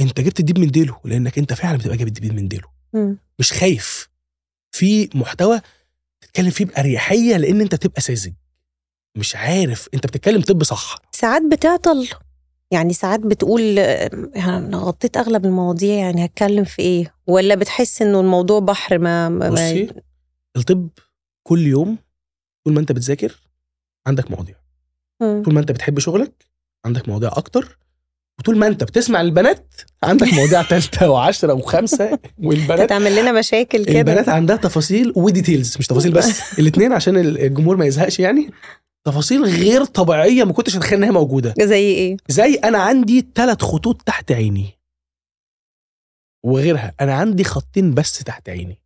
[0.00, 2.68] أنت جبت الديب من ديله لأنك أنت فعلا بتبقى جايب الديب من ديله.
[2.92, 3.18] مم.
[3.38, 4.08] مش خايف.
[4.72, 5.60] في محتوى
[6.20, 8.32] تتكلم فيه بأريحية لأن أنت تبقى ساذج.
[9.18, 10.96] مش عارف انت بتتكلم طب صح.
[11.12, 12.08] ساعات بتعطل.
[12.70, 18.60] يعني ساعات بتقول أنا غطيت أغلب المواضيع يعني هتكلم في إيه؟ ولا بتحس إنه الموضوع
[18.60, 19.88] بحر ما, ما بصي
[20.56, 20.88] الطب
[21.42, 21.98] كل يوم
[22.64, 23.40] طول ما أنت بتذاكر
[24.06, 24.54] عندك مواضيع.
[25.20, 26.44] طول ما أنت بتحب شغلك
[26.84, 27.78] عندك مواضيع أكتر.
[28.38, 32.18] وطول ما أنت بتسمع البنات عندك مواضيع ثالثه وعشرة وخمسة.
[32.44, 33.98] والبنات هتعمل لنا مشاكل كده.
[33.98, 36.40] البنات عندها تفاصيل وديتيلز مش تفاصيل بس.
[36.58, 38.50] الاثنين عشان الجمهور ما يزهقش يعني.
[39.06, 41.54] تفاصيل غير طبيعية ما كنتش أتخيل إنها موجودة.
[41.60, 44.78] زي إيه؟ زي أنا عندي ثلاث خطوط تحت عيني.
[46.44, 48.78] وغيرها أنا عندي خطين بس تحت عيني.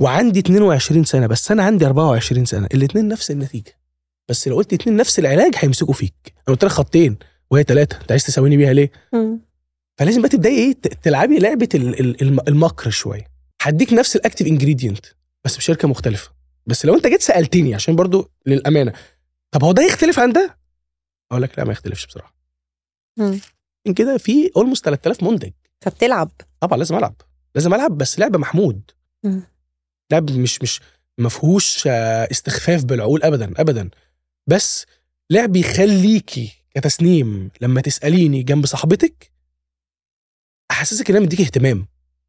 [0.00, 2.66] وعندي 22 سنة بس أنا عندي 24 سنة.
[2.74, 3.78] الاثنين نفس النتيجة.
[4.28, 6.14] بس لو قلت اتنين نفس العلاج هيمسكوا فيك.
[6.36, 7.16] أنا قلت لك خطين
[7.50, 9.40] وهي ثلاثة أنت عايز تساويني بيها ليه؟ مم.
[9.98, 10.72] فلازم بقى تبدأي إيه؟
[11.02, 13.26] تلعبي لعبة ال- ال- الم- المكر شوية.
[13.62, 15.06] هديك نفس ال active ingredient
[15.44, 16.30] بس بشركة مختلفة.
[16.66, 18.92] بس لو انت جيت سألتني عشان برضو للأمانة
[19.50, 20.58] طب هو ده يختلف عن ده؟
[21.30, 22.34] أقول لك لا ما يختلفش بصراحة.
[23.86, 25.52] من كده في almost 3000 منتج.
[25.80, 27.14] فبتلعب طبعا لازم ألعب.
[27.54, 28.90] لازم ألعب بس لعب محمود.
[29.24, 29.42] مم.
[30.12, 30.80] لعب مش مش
[31.18, 33.90] ما فيهوش آه، استخفاف بالعقول ابدا ابدا.
[34.46, 34.86] بس
[35.30, 39.30] لعب يخليكي كتسنيم لما تسأليني جنب صاحبتك
[40.70, 41.86] أحسسك ان أنا مديكي اهتمام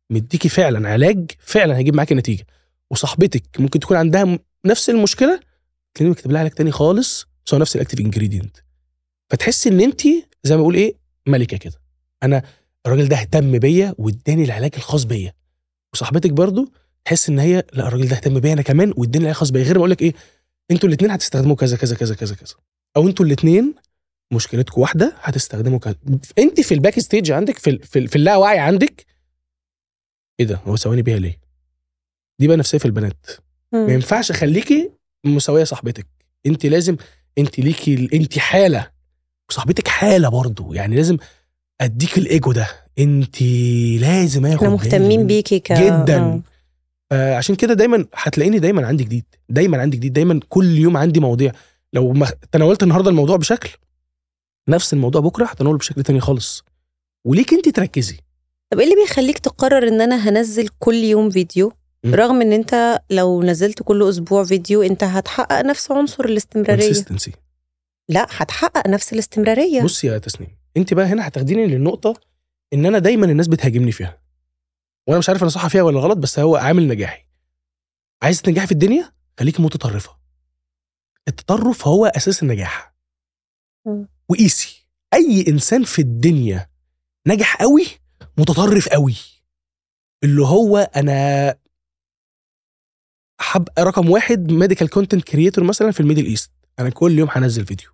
[0.09, 2.45] مديكي فعلا علاج فعلا هيجيب معاكي نتيجة.
[2.93, 5.39] وصاحبتك ممكن تكون عندها نفس المشكلة
[5.93, 8.57] تلاقيني بكتب لها علاج تاني خالص بس هو نفس ال active ingredient
[9.29, 10.01] فتحسي إن أنت
[10.43, 10.95] زي ما بقول إيه
[11.27, 11.81] ملكة كده.
[12.23, 12.43] أنا
[12.85, 15.33] الراجل ده اهتم بيا واداني العلاج الخاص بيا.
[15.93, 16.71] وصاحبتك برضو
[17.05, 19.63] تحس إن هي لأ الراجل ده اهتم بيا أنا كمان واداني العلاج الخاص بيا.
[19.63, 20.13] غير ما أقول لك إيه
[20.71, 22.55] أنتوا الاثنين هتستخدموا كذا كذا كذا كذا كذا.
[22.97, 23.73] أو أنتوا الاثنين
[24.33, 25.95] مشكلتكم واحدة هتستخدموا كذا.
[26.39, 29.05] أنت في ال back stage عندك في في, في اللاوعي عندك.
[30.39, 31.42] إيه ده؟ هو سواني بيها ليه؟
[32.39, 33.25] دي بقى نفسية في البنات.
[33.73, 33.85] مم.
[33.87, 34.91] ما ينفعش أخليكي
[35.25, 36.07] مساوية صاحبتك.
[36.45, 36.97] انت لازم
[37.37, 38.91] انت ليكي ال- انت حالة.
[39.49, 40.73] وصاحبتك حالة برضو.
[40.73, 41.17] يعني لازم
[41.81, 42.67] أديك الإيجو ده.
[42.99, 43.41] انت
[44.01, 45.27] لازم آخد إحنا مهتمين.
[45.27, 46.17] بيكي ك جدا.
[46.19, 46.41] آه.
[47.11, 49.25] آه عشان كده دايما هتلاقيني دايما عندي جديد.
[49.49, 50.13] دايما عندي جديد.
[50.13, 51.51] دايما كل يوم عندي مواضيع.
[51.93, 53.69] لو ما تناولت النهارده الموضوع بشكل
[54.69, 56.63] نفس الموضوع بكرة هتناوله بشكل تاني خالص.
[57.25, 58.17] وليك انت تركزي.
[58.71, 61.73] طب إيه اللي بيخليك تقرر ان أنا هنزل كل يوم فيديو.
[62.05, 66.85] رغم إن أنت لو نزلت كل أسبوع فيديو أنت هتحقق نفس عنصر الاستمرارية.
[68.09, 69.81] لا هتحقق نفس الاستمرارية.
[69.83, 72.13] بصي يا تسنيم أنت بقى هنا هتاخديني للنقطة
[72.73, 74.21] إن أنا دايما الناس بتهاجمني فيها.
[75.07, 77.25] وأنا مش عارف أنا صح فيها ولا غلط بس هو عامل نجاحي.
[78.21, 80.17] عايز تنجحي في الدنيا؟ خليكي متطرفة.
[81.27, 82.95] التطرف هو أساس النجاح.
[84.29, 86.69] وقيسي أي إنسان في الدنيا
[87.27, 87.85] نجح قوي
[88.37, 89.15] متطرف قوي.
[90.23, 91.55] اللي هو أنا
[93.51, 96.51] هبقى رقم واحد medical content creator مثلا في ال Middle East.
[96.79, 97.89] أنا كل يوم هنزل فيديو.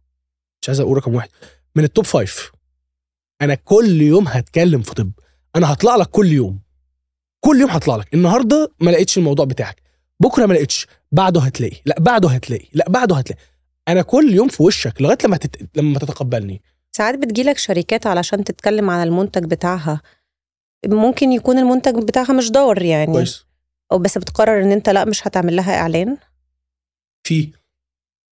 [0.61, 1.29] مش عايز أقول رقم واحد.
[1.75, 2.51] من ال top five
[3.41, 5.11] أنا كل يوم هتكلم في طب.
[5.55, 6.59] أنا هطلع لك كل يوم.
[7.39, 8.13] كل يوم هطلع لك.
[8.13, 9.81] النهارده ما لقيتش الموضوع بتاعك.
[10.19, 10.87] بكرة ما لقيتش.
[11.11, 11.81] بعده هتلاقي.
[11.85, 12.65] لا بعده هتلاقي.
[12.73, 13.41] لا بعده هتلاقي.
[13.87, 15.77] أنا كل يوم في وشك لغاية لما تت...
[15.77, 16.61] لما تتقبلني.
[16.91, 20.01] ساعات بتجيلك شركات علشان تتكلم عن المنتج بتاعها.
[20.85, 23.11] ممكن يكون المنتج بتاعها مش ضار يعني.
[23.11, 23.45] كويس.
[23.91, 26.17] أو بس بتقرر إن أنت لأ مش هتعمل لها إعلان؟
[27.23, 27.51] في.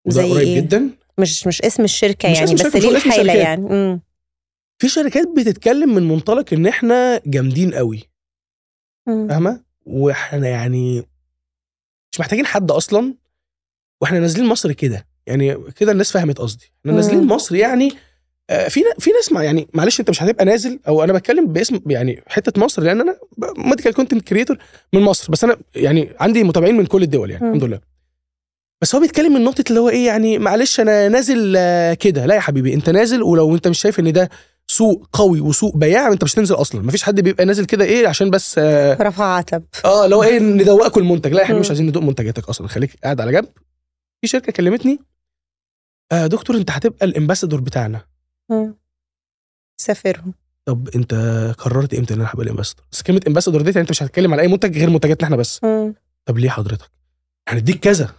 [0.06, 3.34] وده زي قريب إيه؟ جدا؟ مش مش اسم الشركة مش يعني اسم بس ليه الحالة.
[3.34, 4.02] يعني؟ امم
[4.82, 8.04] في شركات بتتكلم من منطلق إن إحنا جامدين قوي.
[9.06, 11.04] فاهمة؟ وإحنا يعني
[12.12, 13.16] مش محتاجين حد أصلا
[14.02, 15.08] وإحنا نازلين مصر كده.
[15.28, 16.66] يعني كده الناس فهمت قصدي.
[16.80, 16.98] إحنا مم.
[16.98, 17.92] نازلين مصر يعني
[18.50, 21.80] في نا- في ناس مع يعني معلش انت مش هتبقى نازل أو أنا بتكلم باسم
[21.88, 23.18] يعني حتة مصر لأن أنا
[23.58, 24.58] medical content creator
[24.94, 27.50] من مصر بس أنا يعني عندي متابعين من كل الدول يعني مم.
[27.50, 27.80] الحمد لله.
[28.82, 32.26] بس هو بيتكلم من نقطة اللي هو إيه يعني معلش أنا نازل آه، كده.
[32.26, 34.30] لا يا حبيبي أنت نازل ولو أنت مش شايف إن ده
[34.68, 36.82] سوق قوي وسوق بياع أنت مش هتنزل أصلا.
[36.82, 39.64] مفيش حد بيبقى نازل كده إيه عشان بس آه, رفع عتب.
[39.86, 41.34] آه لو إيه ندوقكم المنتج.
[41.34, 41.60] لا يا حبيبي.
[41.60, 42.68] مش عايزين ندوق منتجاتك أصلا.
[42.68, 43.48] خليك قاعد على جنب.
[44.22, 45.00] في شركة كلمتني
[46.12, 48.02] آه دكتور أنت هتبقى ال ambassador بتاعنا.
[49.82, 50.34] سافرهم.
[50.66, 51.14] طب انت
[51.58, 54.34] قررت إمتى ان أنا هبقى ال ambassador بس كلمة ambassador ديت يعني انت مش هتتكلم
[54.34, 55.64] على أي منتج غير منتجاتنا إحنا بس.
[55.64, 55.96] أمم.
[56.26, 56.92] طب ليه حضرتك؟
[57.50, 58.16] هنديك كذا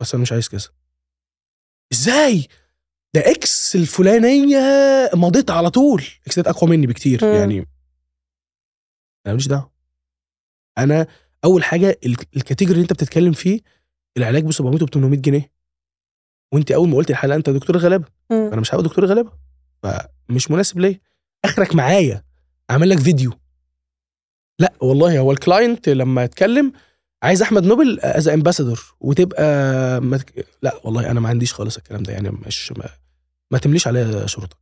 [0.00, 0.68] بس أنا مش عايز كذا.
[1.92, 2.48] إزاي؟
[3.14, 4.58] ده X الفلانية
[5.14, 6.04] مضيت على طول.
[6.26, 7.34] X ديت أقوى مني بكتير مم.
[7.34, 7.58] يعني.
[7.58, 7.66] أنا
[9.34, 9.70] ماليش دعوة.
[10.78, 11.06] أنا
[11.44, 13.60] أول حاجة ال- ال category اللي أنت بتتكلم فيه
[14.16, 15.52] العلاج ب 700 و 800 جنيه.
[16.52, 18.04] وانت اول ما قلت الحلقة انت دكتور غلابة.
[18.30, 19.32] أنا مش هبقى دكتور غلابة.
[19.82, 21.00] فمش مناسب ليا.
[21.44, 22.22] اخرك معايا.
[22.70, 23.32] اعمل لك فيديو.
[24.58, 26.72] لا والله هو ال client لما يتكلم
[27.22, 29.44] عايز أحمد نوبل as ambassador وتبقى
[30.00, 30.46] ما تك...
[30.62, 32.12] لا والله أنا ما عنديش خالص الكلام ده.
[32.12, 32.88] يعني مش ما,
[33.50, 34.56] ما تمليش عليا شروطك.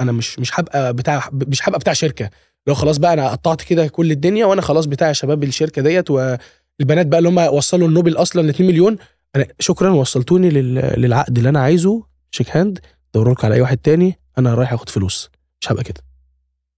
[0.00, 2.30] أنا مش مش هبقى بتاع مش هبقى بتاع شركة.
[2.66, 7.06] لو خلاص بقى أنا قطعت كده كل الدنيا وأنا خلاص بتاع شباب الشركة ديت والبنات
[7.06, 8.96] بقى اللي هم وصلوا النوبل أصلا ل 2 مليون
[9.36, 10.74] أنا شكرا وصلتوني لل...
[10.74, 12.02] للعقد اللي أنا عايزه.
[12.30, 12.78] شيك هاند
[13.14, 14.18] دوروا على أي واحد تاني.
[14.38, 15.30] أنا رايح أخد فلوس.
[15.60, 16.00] مش هبقى كده.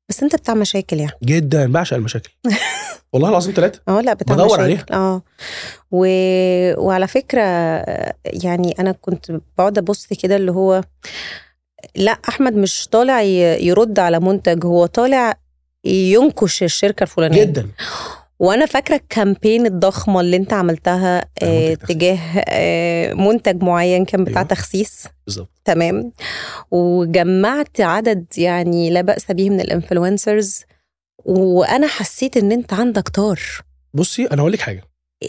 [0.09, 1.13] بس أنت بتاع مشاكل يعني.
[1.25, 1.73] جدا.
[1.73, 2.31] بعشق المشاكل.
[3.13, 4.95] والله العظيم ثلاثة آه لا بتاع بدور مشاكل.
[4.95, 5.23] آه.
[5.91, 6.07] و...
[6.87, 10.83] وعلى فكرة آه، يعني أنا كنت بقعد أبص كده اللي هو
[11.97, 15.35] لا أحمد مش طالع يرد على منتج هو طالع
[15.85, 17.45] ينكش الشركة الفلانية.
[17.45, 17.69] جدا.
[18.39, 21.75] وأنا فاكرة ال campaign الضخمة اللي انت عملتها آه،.
[21.75, 22.19] تجاه
[22.49, 24.49] آه، منتج معين كان بتاع أيوة.
[24.49, 25.07] تخسيس.
[25.27, 25.49] بالظبط.
[25.65, 26.13] تمام.
[26.71, 30.65] وجمعت عدد يعني لا بأس به من ال influencers
[31.25, 33.41] وأنا حسيت ان انت عندك تار.
[33.95, 34.85] بصي أنا هقول لك حاجة.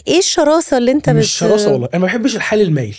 [0.08, 1.88] إيه الشراسة اللي انت مش بت- شراسة والله.
[1.94, 2.98] أنا ما بحبش الحال المايل.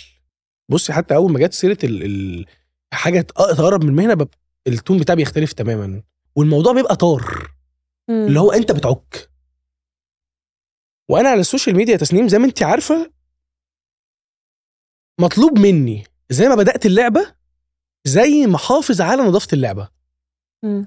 [0.70, 2.02] بصي حتى أول ما جت سيرة ال...
[2.04, 2.46] ال...
[2.94, 4.28] حاجة تق- تقرب من المهنه بب...
[4.68, 6.02] ال tone بتاعي بيختلف تماما
[6.36, 7.50] والموضوع بيبقى تار.
[8.10, 9.31] اللي هو أنت بتعك.
[11.12, 13.12] وأنا على السوشيال ميديا يا تسنيم زي ما انت عارفة
[15.20, 17.34] مطلوب مني زي ما بدأت اللعبة
[18.04, 19.88] زي ما حافظ على نظافة اللعبة.
[20.64, 20.86] مم.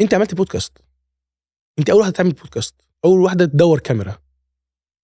[0.00, 0.78] انت عملت بودكاست
[1.78, 2.74] انت أول واحدة تعمل بودكاست
[3.04, 4.18] أول واحدة تدور كاميرا.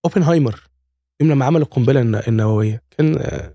[0.04, 0.68] اوبنهايمر
[1.20, 2.82] يوم لما عمل القنبلة الن- النووية.
[2.90, 3.54] كان آه،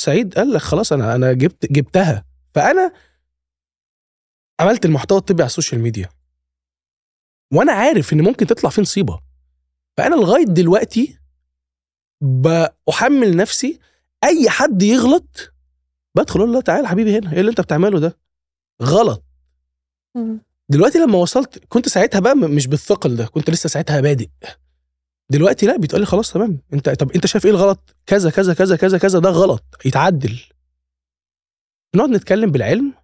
[0.00, 2.24] سعيد قال لك خلاص أنا أنا جبت جبتها.
[2.54, 2.92] فأنا
[4.60, 6.08] عملت المحتوى الطبي على ال social media.
[7.52, 9.20] وأنا عارف إن ممكن تطلع فيه مصيبة
[9.96, 11.18] فأنا لغاية دلوقتي
[12.20, 13.78] بحمل نفسي
[14.24, 15.52] أي حد يغلط
[16.14, 18.18] بدخل أقول له تعالى حبيبي هنا إيه اللي أنت بتعمله ده؟
[18.82, 19.24] غلط.
[20.68, 24.28] دلوقتي لما وصلت كنت ساعتها بقى مش بالثقل ده كنت لسه ساعتها بادئ.
[25.30, 26.58] دلوقتي لا بيتقال لي خلاص تمام.
[26.72, 29.64] أنت طب أنت شايف إيه الغلط؟ كذا كذا كذا كذا كذا ده غلط.
[29.84, 30.40] يتعدل.
[31.94, 32.94] نقعد نتكلم بالعلم.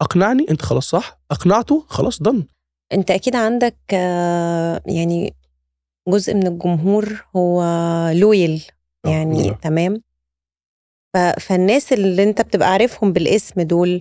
[0.00, 2.44] أقنعني أنت خلاص صح؟ أقنعته خلاص ضن
[2.92, 5.34] انت أكيد عندك آه، يعني
[6.08, 7.62] جزء من الجمهور هو
[8.14, 8.62] لويل
[9.06, 9.54] آه، يعني لا.
[9.62, 10.02] تمام؟
[11.40, 14.00] فالناس اللي انت بتبقى عارفهم بالاسم دول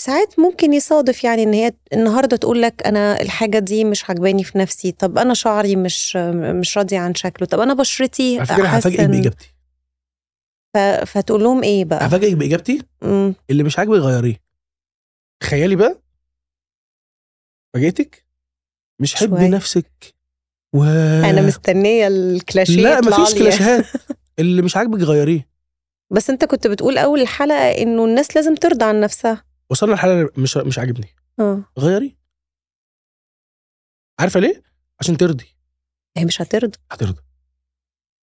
[0.00, 4.58] ساعات ممكن يصادف يعني ان هي النهارده تقول لك أنا الحاجة دي مش عجباني في
[4.58, 9.00] نفسي طب أنا شعري مش مش راضيه عن شكله طب أنا بشرتي على فكرة هفاجئك
[9.00, 9.54] بإجابتي.
[10.74, 10.78] ف-
[11.10, 13.34] فتقول لهم إيه بقى؟ هفاجئك بإجابتي؟ مم.
[13.50, 14.36] اللي مش عاجبك غيريه
[15.42, 16.02] تخيلي بقى
[17.76, 18.26] فاجئتك
[19.00, 19.48] مش حبي.
[19.48, 20.14] نفسك
[20.74, 20.84] و
[21.30, 23.34] أنا مستنية الكلاشيه لا مفيش.
[23.34, 23.86] كلاشيهات.
[24.38, 25.48] اللي مش عاجبك غيريه.
[26.10, 29.44] بس أنت كنت بتقول أول الحلقة إنه الناس لازم ترضى عن نفسها.
[29.70, 31.08] وصلنا لحاله مش مش عاجبني.
[31.40, 31.64] آه.
[31.78, 32.16] غيري؟
[34.20, 34.62] عارفة ليه؟
[35.00, 35.56] عشان ترضي.
[36.16, 36.78] هي مش هترضى.
[36.90, 37.22] هترضى.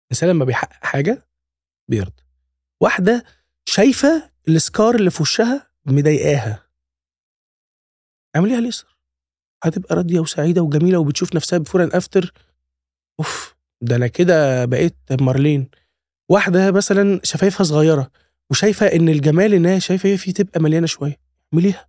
[0.06, 1.28] الانسان لما بيحقق حاجة
[1.88, 2.24] بيرضى.
[2.82, 3.24] واحدة
[3.66, 6.64] شايفة السكار اللي في وشها مضايقاها.
[8.36, 8.93] اعمليها ليزر
[9.64, 12.34] هتبقى راضية وسعيدة وجميلة وبتشوف نفسها before and after
[13.20, 15.70] أوف ده أنا كده بقيت مارلين.
[16.30, 18.12] واحدة مثلا شفايفها صغيرة
[18.50, 21.18] وشايفة إن الجمال ان هي شايفة هي فيه تبقى مليانة شوية.
[21.54, 21.88] اعمليها.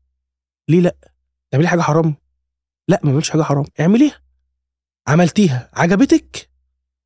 [0.68, 0.96] ليه لأ؟
[1.50, 2.16] تعملي حاجة حرام.
[2.88, 3.64] لأ ما عملتش حاجة حرام.
[3.80, 4.20] اعمليها.
[5.08, 5.70] عملتيها.
[5.72, 6.50] عجبتك؟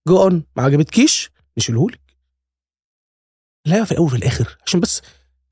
[0.09, 2.01] go on ما عجبتكيش؟ نشيلهولك.
[3.67, 4.59] لا في الأول وفي الآخر.
[4.67, 5.03] عشان بس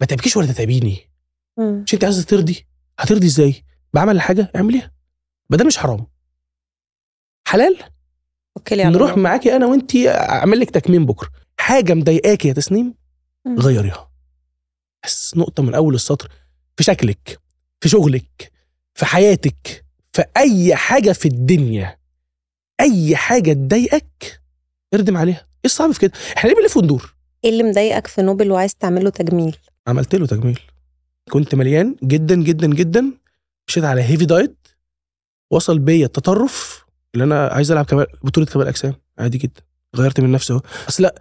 [0.00, 1.10] ما تعبكيش ولا تتعبيني.
[1.58, 2.66] مش أنت عايزة ترضي؟
[2.98, 3.64] هترضي إزاي؟
[3.94, 4.95] بعمل حاجة؟ اعمليها.
[5.50, 6.06] بدل مش حرام.
[7.48, 7.78] حلال؟
[8.56, 9.22] أوكي نروح الله.
[9.22, 11.28] معاكي أنا وانت أعمل لك تكميم بكرة.
[11.60, 12.94] حاجة مضايقاكي يا تسنيم.
[13.58, 14.10] غيريها.
[15.04, 16.28] بس نقطة من أول السطر.
[16.76, 17.40] في شكلك
[17.80, 18.52] في شغلك
[18.94, 21.98] في حياتك في أي حاجة في الدنيا
[22.80, 24.40] أي حاجة تضايقك
[24.94, 25.36] اردم عليها.
[25.36, 29.10] إيه الصعب في كده؟ إحنا ليه بنلف وندور؟ إيه اللي مضايقك في نوبل وعايز تعمله
[29.10, 30.60] تجميل؟ عملت له تجميل.
[31.30, 33.12] كنت مليان جدا جدا جدا.
[33.68, 34.65] مشيت على heavy diet
[35.50, 36.84] وصل بيا التطرف
[37.14, 39.60] اللي أنا عايز ألعب كمال بطولة كمال اجسام عادي جدا.
[39.96, 40.60] غيرت من نفسي أهو.
[40.88, 41.14] بس لأ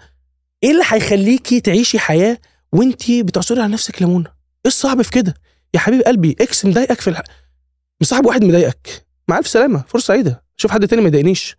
[0.63, 2.37] إيه اللي هيخليكي تعيشي حياة
[2.71, 4.35] وانتي بتعصري على نفسك ليمونه إيه
[4.67, 5.33] الصعب في كده؟
[5.73, 7.21] يا حبيب قلبي X مضايقك في الح...
[8.01, 9.05] مصاحب واحد مضايقك.
[9.27, 10.43] مع ألف سلامة فرصة سعيدة.
[10.57, 11.57] شوف حد تاني ما يضايقنيش.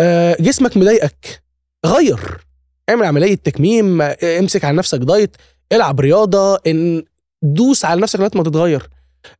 [0.00, 1.42] آه جسمك مضايقك.
[1.86, 2.46] غير.
[2.88, 5.36] اعمل عملية تكميم امسك على نفسك diet
[5.72, 7.04] العب رياضة ان
[7.42, 8.88] دوس على نفسك لغاية ما تتغير.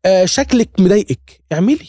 [0.05, 1.43] آه شكلك مضايقك.
[1.53, 1.89] اعملي.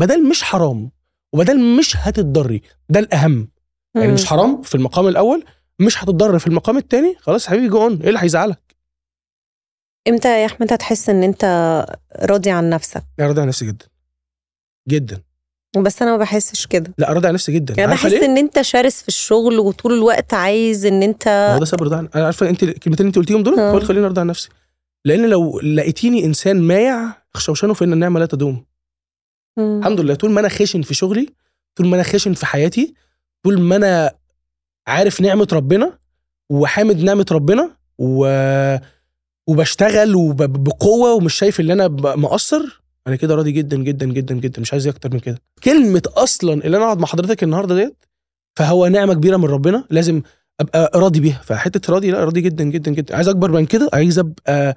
[0.00, 0.90] بدل مش حرام
[1.32, 3.48] وبدل مش هتتضري ده الأهم.
[3.94, 4.12] يعني.
[4.12, 5.44] مش حرام في المقام الأول
[5.78, 8.76] مش هتتضرر في المقام الثاني خلاص حبيبي go on إيه اللي هيزعلك؟
[10.08, 11.44] إمتى يا أحمد هتحس إن أنت
[12.16, 13.86] راضي عن نفسك؟ أنا راضي عن نفسي جدا.
[14.88, 15.22] جدا.
[15.76, 16.94] بس أنا ما بحسش كده.
[16.98, 17.74] لا راضي عن نفسي جدا.
[17.78, 21.82] يعني بحس؟ إن أنت شرس في الشغل وطول الوقت عايز إن أنت هو ده سبب
[21.82, 23.72] رضا عن أنا عارفة أنت الكلمتين اللي أنت قلتيهم دول آه.
[23.72, 24.48] هو خليني ارضى عن نفسي.
[25.04, 28.64] لأن لو لقيتيني إنسان مايع خشوشانه فان النعمة لا تدوم.
[29.60, 30.14] الحمد لله.
[30.14, 31.28] طول ما أنا خشن في شغلي
[31.76, 32.94] طول ما أنا خشن في حياتي
[33.44, 34.10] طول ما أنا
[34.88, 35.98] عارف نعمة ربنا
[36.50, 38.26] وحامد نعمة ربنا و...
[39.46, 40.42] وبشتغل وب...
[40.42, 44.60] بقوة ومش شايف إن أنا مقصر أنا كده راضي جدا جدا جدا جدا.
[44.60, 45.38] مش عايز أكتر من كده.
[45.64, 47.96] كلمة أصلا اللي أنا أقعد مع حضرتك النهارده ديت
[48.56, 50.22] فهو نعمة كبيرة من ربنا لازم
[50.60, 51.40] أبقى راضي بيها.
[51.44, 53.16] فحتة راضي لا راضي جدا جدا جدا.
[53.16, 54.76] عايز أكبر من كده عايز أبقى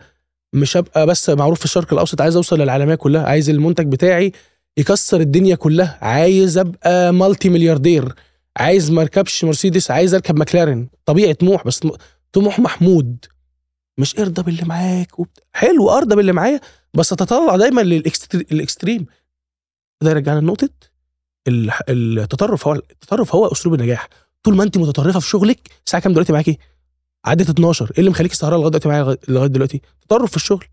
[0.53, 4.31] مش أبقى بس معروف في الشرق الأوسط عايز أوصل للعالمية كلها عايز المنتج بتاعي
[4.77, 5.97] يكسر الدنيا كلها.
[6.01, 8.13] عايز أبقى مالتي ملياردير
[8.57, 9.91] عايز ما أركبش مرسيدس.
[9.91, 10.89] عايز أركب ماكلارين.
[11.05, 11.79] طبيعي طموح بس
[12.31, 13.25] طموح محمود.
[13.97, 15.39] مش ارضى باللي معاك وبت...
[15.53, 16.59] حلو ارضى باللي معايا
[16.93, 19.05] بس تطلع دايما للإكستريم.
[20.01, 20.69] ده يرجعنا لنقطة
[21.47, 24.09] ال- التطرف هو التطرف هو أسلوب النجاح.
[24.43, 26.57] طول ما أنت متطرفة في شغلك الساعة كام دلوقتي معاكي؟
[27.25, 30.65] عدت 12 إيه اللي مخليكي سهرانه لغاية دلوقتي معايا لغاية دلوقتي؟ تطرف في الشغل.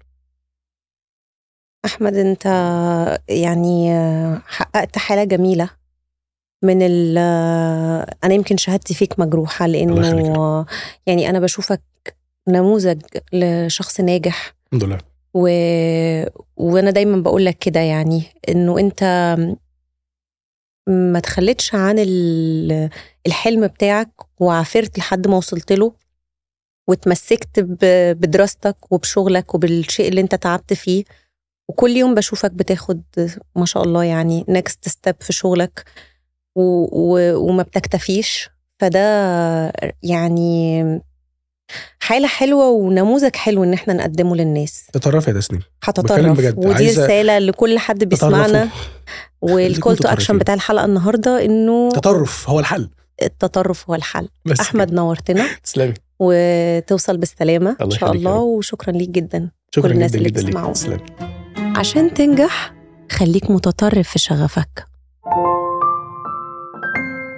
[1.84, 2.46] أحمد أنت
[3.28, 3.94] يعني
[4.46, 5.70] حققت حالة جميلة
[6.62, 7.18] من ال
[8.24, 10.66] أنا يمكن شهادتي فيك مجروحة لأنه
[11.06, 11.80] يعني أنا بشوفك
[12.48, 13.02] نموذج
[13.32, 14.54] لشخص ناجح.
[14.66, 14.98] الحمد لله.
[15.34, 15.48] و...
[16.56, 19.04] وأنا دايما بقول لك كده يعني إنه أنت
[20.88, 22.90] ما تخليتش عن ال...
[23.26, 24.10] الحلم بتاعك
[24.40, 25.92] وعافرت لحد ما وصلت له
[26.88, 27.60] وتمسكت.
[28.20, 31.04] بدراستك وبشغلك وبالشيء اللي أنت تعبت فيه.
[31.70, 33.02] وكل يوم بشوفك بتاخد
[33.56, 35.84] ما شاء الله يعني next step في شغلك
[36.56, 36.62] و...
[36.92, 37.36] و...
[37.48, 38.48] وما بتكتفيش
[38.78, 39.00] فده
[40.02, 41.00] يعني
[42.00, 46.38] حالة حلوة ونموذج حلو إن إحنا نقدمه للناس تطرفي يا تسنيم هتطرف.
[46.56, 48.68] ودي عايزة- رسالة لكل حد بيسمعنا.
[49.42, 50.08] وال call to.
[50.08, 52.90] action بتاع الحلقة النهاردة إنه تطرف هو الحل
[53.22, 55.46] التطرف هو الحل بس أحمد نورتنا.
[55.64, 58.36] تسلمي وتوصل بالسلامة إن شاء الله.
[58.36, 60.72] وشكرا ليك جدا شكرا الناس جدا اللي.
[60.72, 61.29] تسلمي
[61.76, 62.74] عشان تنجح
[63.12, 64.86] خليك متطرف في شغفك.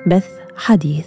[0.07, 1.07] بث حديث.